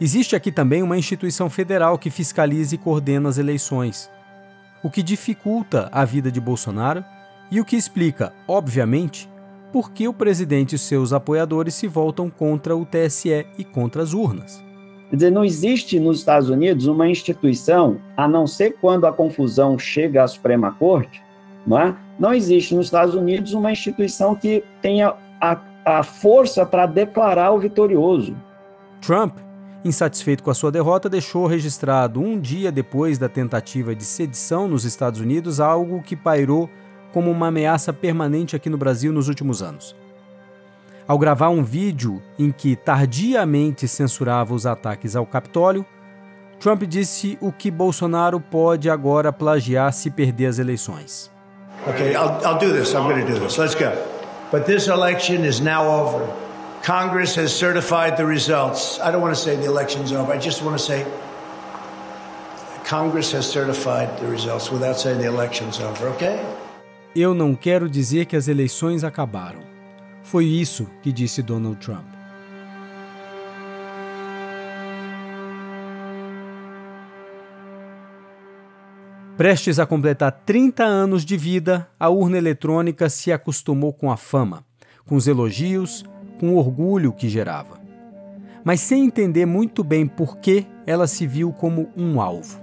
Existe 0.02 0.36
aqui 0.36 0.52
também 0.52 0.84
uma 0.84 0.98
instituição 0.98 1.50
federal 1.50 1.98
que 1.98 2.10
fiscaliza 2.10 2.76
e 2.76 2.78
coordena 2.78 3.30
as 3.30 3.38
eleições, 3.38 4.12
o 4.84 4.90
que 4.90 5.02
dificulta 5.02 5.88
a 5.90 6.04
vida 6.04 6.30
de 6.30 6.42
Bolsonaro 6.42 7.02
e 7.50 7.62
o 7.62 7.66
que 7.66 7.78
explica, 7.78 8.34
obviamente, 8.46 9.30
por 9.74 9.92
que 9.92 10.08
o 10.08 10.14
presidente 10.14 10.76
e 10.76 10.78
seus 10.78 11.12
apoiadores 11.12 11.74
se 11.74 11.88
voltam 11.88 12.30
contra 12.30 12.78
o 12.78 12.86
TSE 12.86 13.48
e 13.58 13.64
contra 13.64 14.04
as 14.04 14.14
urnas. 14.14 14.64
Quer 15.10 15.16
dizer, 15.16 15.32
não 15.32 15.44
existe 15.44 16.00
nos 16.00 16.20
Estados 16.20 16.48
Unidos 16.48 16.86
uma 16.86 17.10
instituição, 17.10 17.98
a 18.16 18.28
não 18.28 18.46
ser 18.46 18.76
quando 18.80 19.08
a 19.08 19.12
confusão 19.12 19.80
chega 19.80 20.24
à 20.24 20.28
Suprema 20.28 20.72
Corte, 20.74 21.24
não 21.66 21.80
é? 21.80 21.96
Não 22.20 22.32
existe 22.32 22.76
nos 22.76 22.86
Estados 22.86 23.16
Unidos 23.16 23.54
uma 23.54 23.72
instituição 23.72 24.36
que 24.36 24.64
tenha 24.80 25.16
a, 25.42 25.60
a 25.84 26.04
força 26.04 26.64
para 26.68 26.86
declarar 26.86 27.52
o 27.52 27.60
vitorioso. 27.60 28.36
Trump 29.02 29.40
insatisfeito 29.84 30.44
com 30.44 30.50
a 30.50 30.54
sua 30.54 30.72
derrota, 30.72 31.10
deixou 31.10 31.46
registrado 31.46 32.22
um 32.22 32.40
dia 32.40 32.72
depois 32.72 33.18
da 33.18 33.28
tentativa 33.28 33.94
de 33.94 34.06
sedição 34.06 34.68
nos 34.68 34.86
Estados 34.86 35.20
Unidos 35.20 35.60
algo 35.60 36.02
que 36.02 36.16
pairou 36.16 36.70
como 37.14 37.30
uma 37.30 37.48
ameaça 37.48 37.94
permanente 37.94 38.56
aqui 38.56 38.70
no 38.70 38.78
Brasil 38.78 39.14
nos 39.14 39.30
últimos 39.30 39.62
anos. 39.62 39.96
Ao 41.08 41.18
gravar 41.18 41.50
um 41.50 41.64
vídeo 41.64 42.22
em 42.40 42.52
que 42.52 42.76
tardiamente 42.76 43.88
censurava 43.88 44.54
os 44.54 44.66
ataques 44.66 45.16
ao 45.16 45.26
Capitólio, 45.26 45.86
Trump 46.60 46.84
disse 46.84 47.38
o 47.42 47.52
que 47.52 47.70
Bolsonaro 47.70 48.40
pode 48.40 48.90
agora 48.90 49.32
plagiar 49.32 49.94
se 49.94 50.10
perder 50.10 50.48
as 50.48 50.60
eleições. 50.60 51.30
Okay, 51.88 52.14
I'll, 52.16 52.40
I'll 52.46 52.58
do 52.58 52.72
this. 52.72 52.94
I'm 52.94 53.04
going 53.04 53.26
to 53.26 53.34
do 53.34 53.40
this. 53.40 53.58
Let's 53.58 53.76
go. 53.76 53.92
But 54.50 54.66
this 54.66 54.88
election 54.88 55.46
is 55.46 55.60
now 55.60 55.86
over. 55.86 56.26
Congress 56.82 57.36
has 57.36 57.52
certified 57.52 58.16
the 58.18 58.26
results. 58.26 59.00
I 59.02 59.12
don't 59.12 59.22
want 59.22 59.36
to 59.36 59.42
say 59.42 59.56
the 59.58 59.66
election's 59.66 60.14
over. 60.14 60.32
I 60.32 60.38
just 60.38 60.64
want 60.64 60.78
to 60.78 60.84
say 60.84 61.06
Congress 62.86 63.32
has 63.34 63.46
certified 63.46 64.18
the 64.20 64.28
results 64.28 64.72
without 64.72 64.98
saying 64.98 65.20
the 65.20 65.28
election's 65.28 65.80
over, 65.80 66.08
okay? 66.10 66.40
Eu 67.16 67.36
não 67.36 67.54
quero 67.54 67.88
dizer 67.88 68.26
que 68.26 68.36
as 68.36 68.48
eleições 68.48 69.04
acabaram. 69.04 69.62
Foi 70.24 70.46
isso 70.46 70.90
que 71.04 71.12
disse 71.12 71.44
Donald 71.44 71.78
Trump. 71.80 72.06
Prestes 79.38 79.78
a 79.78 79.86
completar 79.86 80.32
30 80.32 80.84
anos 80.84 81.24
de 81.24 81.38
vida, 81.38 81.88
a 82.00 82.10
urna 82.10 82.38
eletrônica 82.38 83.08
se 83.10 83.32
acostumou 83.32 83.94
com 83.94 84.12
a 84.12 84.18
fama, 84.18 84.66
com 85.06 85.16
os 85.16 85.28
elogios, 85.28 86.04
com 86.40 86.56
o 86.56 86.58
orgulho 86.58 87.14
que 87.14 87.30
gerava. 87.30 87.80
Mas 88.64 88.80
sem 88.80 89.06
entender 89.06 89.46
muito 89.46 89.84
bem 89.84 90.08
por 90.08 90.38
que 90.38 90.66
ela 90.88 91.06
se 91.06 91.28
viu 91.28 91.52
como 91.52 91.92
um 91.96 92.20
alvo. 92.20 92.63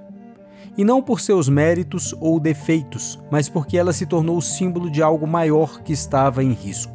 E 0.80 0.84
não 0.84 1.02
por 1.02 1.20
seus 1.20 1.46
méritos 1.46 2.14
ou 2.22 2.40
defeitos, 2.40 3.20
mas 3.30 3.50
porque 3.50 3.76
ela 3.76 3.92
se 3.92 4.06
tornou 4.06 4.38
o 4.38 4.40
símbolo 4.40 4.90
de 4.90 5.02
algo 5.02 5.26
maior 5.26 5.82
que 5.82 5.92
estava 5.92 6.42
em 6.42 6.54
risco. 6.54 6.94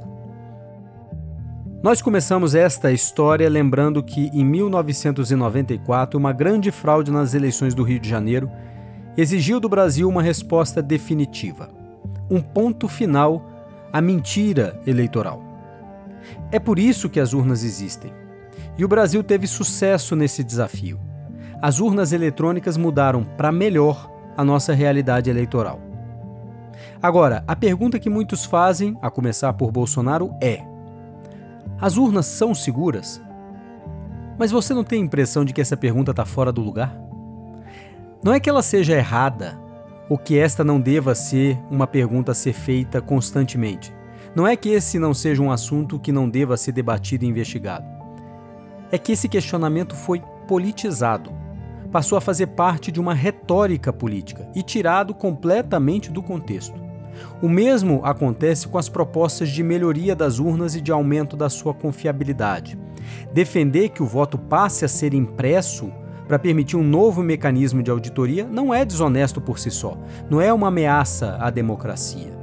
Nós 1.84 2.02
começamos 2.02 2.56
esta 2.56 2.92
história 2.92 3.48
lembrando 3.48 4.02
que, 4.02 4.32
em 4.34 4.44
1994, 4.44 6.20
uma 6.20 6.34
grande 6.34 6.72
fraude 6.72 7.12
nas 7.12 7.36
eleições 7.36 7.76
do 7.76 7.84
Rio 7.84 8.00
de 8.00 8.10
Janeiro 8.10 8.50
exigiu 9.16 9.60
do 9.60 9.70
Brasil 9.70 10.10
uma 10.10 10.24
resposta 10.24 10.82
definitiva, 10.82 11.70
um 12.28 12.42
ponto 12.42 12.88
final 12.88 13.48
à 13.94 14.02
mentira 14.02 14.82
eleitoral. 14.88 15.44
É 16.52 16.58
por 16.58 16.80
isso 16.80 17.08
que 17.08 17.20
as 17.20 17.34
urnas 17.34 17.64
existem. 17.64 18.12
E 18.80 18.84
o 18.84 18.88
Brasil 18.88 19.24
teve 19.24 19.46
sucesso 19.46 20.16
nesse 20.16 20.44
desafio. 20.44 21.05
As 21.66 21.80
urnas 21.80 22.12
eletrônicas 22.12 22.78
mudaram 22.78 23.24
para 23.24 23.52
melhor 23.52 24.08
a 24.38 24.44
nossa 24.44 24.72
realidade 24.72 25.32
eleitoral. 25.32 25.80
Agora, 27.02 27.44
a 27.48 27.56
pergunta 27.56 28.00
que 28.00 28.08
muitos 28.08 28.46
fazem, 28.46 28.96
a 29.02 29.10
começar 29.10 29.52
por 29.54 29.72
Bolsonaro, 29.72 30.32
é: 30.40 30.64
as 31.82 31.98
urnas 31.98 32.28
são 32.28 32.54
seguras? 32.54 33.20
Mas 34.38 34.52
você 34.52 34.76
não 34.76 34.84
tem 34.84 35.02
a 35.02 35.06
impressão 35.06 35.44
de 35.44 35.54
que 35.54 35.60
essa 35.60 35.76
pergunta 35.76 36.12
está 36.12 36.24
fora 36.24 36.52
do 36.52 36.62
lugar? 36.62 36.96
Não 38.24 38.32
é 38.32 38.40
que 38.40 38.48
ela 38.48 38.62
seja 38.62 38.94
errada 38.94 39.60
ou 40.08 40.20
que 40.20 40.38
esta 40.38 40.64
não 40.64 40.80
deva 40.80 41.16
ser 41.16 41.60
uma 41.72 41.88
pergunta 41.88 42.34
a 42.34 42.36
ser 42.36 42.54
feita 42.54 43.02
constantemente. 43.02 43.92
Não 44.36 44.46
é 44.46 44.56
que 44.56 44.70
esse 44.70 45.00
não 45.00 45.16
seja 45.16 45.42
um 45.42 45.52
assunto 45.52 45.98
que 45.98 46.12
não 46.12 46.30
deva 46.30 46.58
ser 46.58 46.74
debatido 46.74 47.26
e 47.26 47.28
investigado. 47.28 47.88
É 48.92 49.00
que 49.00 49.14
esse 49.14 49.28
questionamento 49.28 49.96
foi 49.96 50.22
politizado, 50.48 51.44
passou 51.96 52.18
a 52.18 52.22
fazer 52.22 52.48
parte 52.48 52.92
de 52.92 53.00
uma 53.00 53.14
retórica 53.14 53.94
política 53.94 54.50
e 54.54 54.62
tirado 54.62 55.14
completamente 55.14 56.12
do 56.12 56.22
contexto. 56.22 56.78
O 57.42 57.48
mesmo 57.48 58.02
acontece 58.04 58.68
com 58.68 58.78
as 58.78 58.90
propostas 58.90 59.48
de 59.48 59.64
melhoria 59.64 60.14
das 60.14 60.38
urnas 60.38 60.76
e 60.76 60.82
de 60.82 60.92
aumento 60.92 61.38
da 61.38 61.48
sua 61.48 61.74
confiabilidade. 61.74 62.78
Defender 63.32 63.88
que 63.88 64.04
o 64.04 64.06
voto 64.06 64.38
passe 64.38 64.84
a 64.84 64.90
ser 64.90 65.14
impresso 65.14 65.90
para 66.28 66.38
permitir 66.38 66.76
um 66.76 66.84
novo 66.84 67.24
mecanismo 67.24 67.82
de 67.82 67.90
auditoria 67.90 68.44
não 68.44 68.74
é 68.74 68.84
desonesto 68.84 69.40
por 69.40 69.58
si 69.58 69.72
só, 69.72 69.98
não 70.30 70.42
é 70.42 70.52
uma 70.52 70.68
ameaça 70.68 71.38
à 71.40 71.50
democracia. 71.50 72.36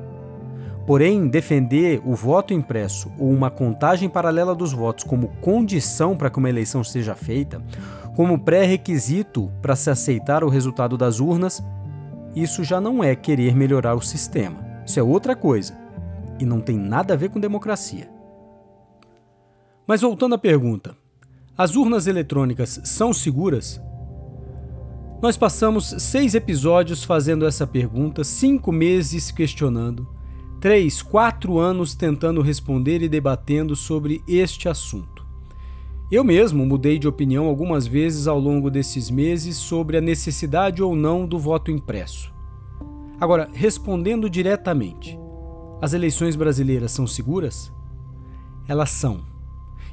Porém, 0.86 1.28
defender 1.28 2.00
o 2.04 2.14
voto 2.14 2.52
impresso 2.52 3.12
ou 3.18 3.30
uma 3.30 3.50
contagem 3.50 4.08
paralela 4.08 4.54
dos 4.54 4.72
votos 4.72 5.04
como 5.04 5.28
condição 5.40 6.16
para 6.16 6.28
que 6.28 6.38
uma 6.38 6.48
eleição 6.48 6.82
seja 6.82 7.14
feita, 7.14 7.62
como 8.16 8.38
pré-requisito 8.38 9.50
para 9.60 9.76
se 9.76 9.90
aceitar 9.90 10.44
o 10.44 10.48
resultado 10.48 10.96
das 10.96 11.20
urnas, 11.20 11.62
isso 12.34 12.62
já 12.64 12.80
não 12.80 13.02
é 13.02 13.14
querer 13.14 13.54
melhorar 13.54 13.94
o 13.94 14.02
sistema. 14.02 14.58
Isso 14.86 14.98
é 14.98 15.02
outra 15.02 15.36
coisa. 15.36 15.76
E 16.38 16.44
não 16.44 16.60
tem 16.60 16.76
nada 16.76 17.14
a 17.14 17.16
ver 17.16 17.30
com 17.30 17.38
democracia. 17.40 18.10
Mas 19.86 20.00
voltando 20.00 20.34
à 20.34 20.38
pergunta: 20.38 20.96
as 21.56 21.76
urnas 21.76 22.06
eletrônicas 22.06 22.80
são 22.84 23.12
seguras? 23.12 23.80
Nós 25.20 25.36
passamos 25.36 25.94
seis 25.98 26.34
episódios 26.34 27.04
fazendo 27.04 27.46
essa 27.46 27.66
pergunta, 27.66 28.24
cinco 28.24 28.72
meses 28.72 29.30
questionando 29.30 30.06
três, 30.62 31.02
quatro 31.02 31.58
anos 31.58 31.92
tentando 31.92 32.40
responder 32.40 33.02
e 33.02 33.08
debatendo 33.08 33.74
sobre 33.74 34.22
este 34.28 34.68
assunto. 34.68 35.11
Eu 36.12 36.22
mesmo 36.22 36.66
mudei 36.66 36.98
de 36.98 37.08
opinião 37.08 37.46
algumas 37.46 37.86
vezes 37.86 38.26
ao 38.26 38.38
longo 38.38 38.70
desses 38.70 39.08
meses 39.08 39.56
sobre 39.56 39.96
a 39.96 40.00
necessidade 40.02 40.82
ou 40.82 40.94
não 40.94 41.26
do 41.26 41.38
voto 41.38 41.70
impresso. 41.70 42.30
Agora, 43.18 43.48
respondendo 43.54 44.28
diretamente, 44.28 45.18
as 45.80 45.94
eleições 45.94 46.36
brasileiras 46.36 46.92
são 46.92 47.06
seguras? 47.06 47.72
Elas 48.68 48.90
são. 48.90 49.22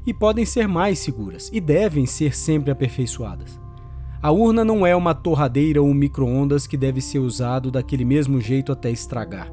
E 0.05 0.13
podem 0.13 0.43
ser 0.43 0.67
mais 0.67 0.99
seguras, 0.99 1.49
e 1.53 1.61
devem 1.61 2.05
ser 2.05 2.35
sempre 2.35 2.69
aperfeiçoadas. 2.69 3.57
A 4.21 4.29
urna 4.29 4.65
não 4.65 4.85
é 4.85 4.93
uma 4.93 5.15
torradeira 5.15 5.81
ou 5.81 5.87
um 5.87 5.93
micro-ondas 5.93 6.67
que 6.67 6.75
deve 6.75 6.99
ser 6.99 7.19
usado 7.19 7.71
daquele 7.71 8.03
mesmo 8.03 8.41
jeito 8.41 8.73
até 8.73 8.91
estragar. 8.91 9.49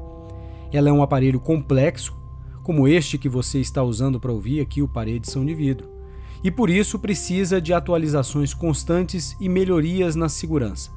Ela 0.73 0.89
é 0.89 0.91
um 0.91 1.01
aparelho 1.01 1.39
complexo, 1.39 2.13
como 2.61 2.89
este 2.89 3.17
que 3.17 3.29
você 3.29 3.61
está 3.61 3.81
usando 3.81 4.19
para 4.19 4.33
ouvir 4.33 4.59
aqui, 4.59 4.81
o 4.81 4.87
Paredes 4.89 5.31
são 5.31 5.45
de 5.45 5.55
vidro, 5.55 5.95
e 6.43 6.51
por 6.51 6.69
isso 6.69 6.99
precisa 6.99 7.59
de 7.59 7.73
atualizações 7.73 8.53
constantes 8.53 9.35
e 9.39 9.49
melhorias 9.49 10.15
na 10.15 10.29
segurança. 10.29 10.91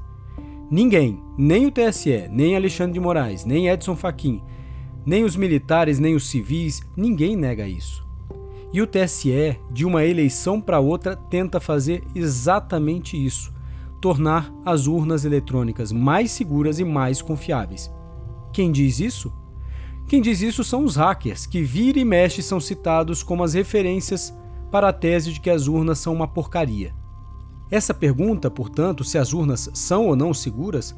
Ninguém, 0.70 1.20
nem 1.36 1.66
o 1.66 1.70
TSE, 1.70 2.28
nem 2.30 2.54
Alexandre 2.54 2.92
de 2.92 3.00
Moraes, 3.00 3.44
nem 3.44 3.68
Edson 3.68 3.96
Fachin, 3.96 4.40
nem 5.04 5.24
os 5.24 5.34
militares, 5.34 5.98
nem 5.98 6.14
os 6.14 6.28
civis, 6.28 6.82
ninguém 6.96 7.34
nega 7.34 7.66
isso. 7.66 8.06
E 8.72 8.80
o 8.80 8.86
TSE, 8.86 9.58
de 9.72 9.84
uma 9.84 10.04
eleição 10.04 10.60
para 10.60 10.78
outra, 10.78 11.16
tenta 11.16 11.58
fazer 11.58 12.04
exatamente 12.14 13.16
isso: 13.16 13.52
tornar 14.00 14.52
as 14.64 14.86
urnas 14.86 15.24
eletrônicas 15.24 15.90
mais 15.90 16.30
seguras 16.30 16.78
e 16.78 16.84
mais 16.84 17.20
confiáveis. 17.20 17.90
Quem 18.52 18.70
diz 18.70 19.00
isso? 19.00 19.32
Quem 20.06 20.20
diz 20.20 20.40
isso 20.40 20.62
são 20.62 20.84
os 20.84 20.96
hackers, 20.96 21.46
que 21.46 21.62
vira 21.62 21.98
e 21.98 22.04
mexe 22.04 22.42
são 22.42 22.60
citados 22.60 23.22
como 23.22 23.42
as 23.42 23.54
referências 23.54 24.32
para 24.70 24.88
a 24.88 24.92
tese 24.92 25.32
de 25.32 25.40
que 25.40 25.50
as 25.50 25.66
urnas 25.66 25.98
são 25.98 26.12
uma 26.12 26.28
porcaria. 26.28 26.94
Essa 27.70 27.94
pergunta, 27.94 28.50
portanto, 28.50 29.04
se 29.04 29.16
as 29.16 29.32
urnas 29.32 29.70
são 29.74 30.06
ou 30.06 30.16
não 30.16 30.34
seguras, 30.34 30.96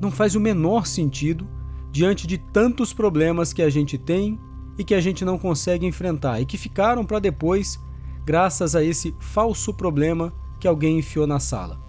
não 0.00 0.10
faz 0.10 0.34
o 0.34 0.40
menor 0.40 0.86
sentido 0.86 1.46
diante 1.90 2.26
de 2.26 2.38
tantos 2.38 2.92
problemas 2.92 3.52
que 3.52 3.62
a 3.62 3.70
gente 3.70 3.96
tem 3.96 4.38
e 4.76 4.84
que 4.84 4.94
a 4.94 5.00
gente 5.00 5.24
não 5.24 5.38
consegue 5.38 5.86
enfrentar 5.86 6.40
e 6.40 6.46
que 6.46 6.56
ficaram 6.56 7.04
para 7.04 7.18
depois, 7.18 7.80
graças 8.24 8.76
a 8.76 8.82
esse 8.82 9.14
falso 9.18 9.74
problema 9.74 10.32
que 10.60 10.68
alguém 10.68 10.98
enfiou 10.98 11.26
na 11.26 11.40
sala. 11.40 11.80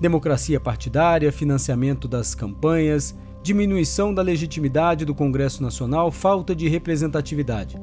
Democracia 0.00 0.60
partidária, 0.60 1.32
financiamento 1.32 2.06
das 2.06 2.34
campanhas, 2.34 3.16
diminuição 3.42 4.12
da 4.12 4.22
legitimidade 4.22 5.04
do 5.04 5.14
Congresso 5.14 5.62
Nacional, 5.62 6.10
falta 6.10 6.54
de 6.54 6.68
representatividade. 6.68 7.80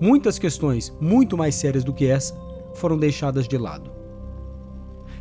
Muitas 0.00 0.38
questões 0.38 0.94
muito 1.00 1.36
mais 1.36 1.54
sérias 1.54 1.84
do 1.84 1.92
que 1.92 2.06
essa 2.06 2.38
foram 2.74 2.98
deixadas 2.98 3.48
de 3.48 3.56
lado. 3.56 3.90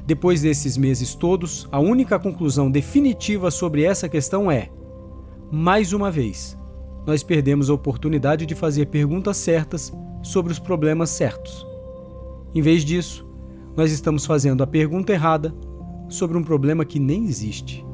Depois 0.06 0.42
desses 0.42 0.78
meses 0.78 1.16
todos, 1.16 1.68
a 1.72 1.80
única 1.80 2.20
conclusão 2.20 2.70
definitiva 2.70 3.50
sobre 3.50 3.84
essa 3.84 4.10
questão 4.10 4.52
é: 4.52 4.70
mais 5.52 5.94
uma 5.94 6.12
vez, 6.12 6.58
nós 7.06 7.24
perdemos 7.24 7.70
a 7.70 7.74
oportunidade 7.74 8.46
de 8.46 8.56
fazer 8.56 8.88
perguntas 8.88 9.38
certas 9.38 9.94
sobre 10.22 10.52
os 10.52 10.60
problemas 10.60 11.10
certos. 11.12 11.66
Em 12.54 12.62
vez 12.62 12.84
disso, 12.84 13.26
nós 13.76 13.92
estamos 13.92 14.26
fazendo 14.26 14.64
a 14.64 14.68
pergunta 14.68 15.14
errada 15.14 15.54
sobre 16.10 16.38
um 16.38 16.44
problema 16.44 16.86
que 16.86 17.00
nem 17.00 17.26
existe. 17.26 17.85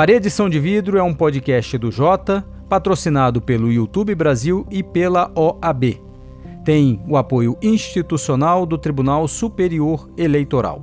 Parede 0.00 0.30
São 0.30 0.48
de 0.48 0.58
Vidro 0.58 0.96
é 0.96 1.02
um 1.02 1.12
podcast 1.12 1.76
do 1.76 1.92
Jota, 1.92 2.42
patrocinado 2.70 3.38
pelo 3.38 3.70
YouTube 3.70 4.14
Brasil 4.14 4.66
e 4.70 4.82
pela 4.82 5.30
OAB. 5.34 6.00
Tem 6.64 7.04
o 7.06 7.18
apoio 7.18 7.54
institucional 7.60 8.64
do 8.64 8.78
Tribunal 8.78 9.28
Superior 9.28 10.08
Eleitoral. 10.16 10.80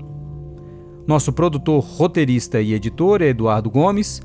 Nosso 1.07 1.33
produtor, 1.33 1.83
roteirista 1.83 2.61
e 2.61 2.75
editor 2.75 3.23
é 3.23 3.29
Eduardo 3.29 3.71
Gomes. 3.71 4.21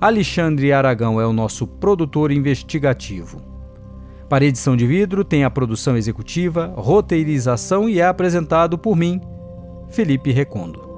Alexandre 0.00 0.72
Aragão 0.72 1.20
é 1.20 1.24
o 1.24 1.32
nosso 1.32 1.64
produtor 1.64 2.32
investigativo. 2.32 3.40
Parede 4.28 4.58
de 4.76 4.86
Vidro 4.88 5.22
tem 5.22 5.44
a 5.44 5.50
produção 5.50 5.96
executiva, 5.96 6.74
roteirização 6.76 7.88
e 7.88 8.00
é 8.00 8.06
apresentado 8.06 8.76
por 8.76 8.96
mim, 8.96 9.20
Felipe 9.88 10.32
Recondo. 10.32 10.91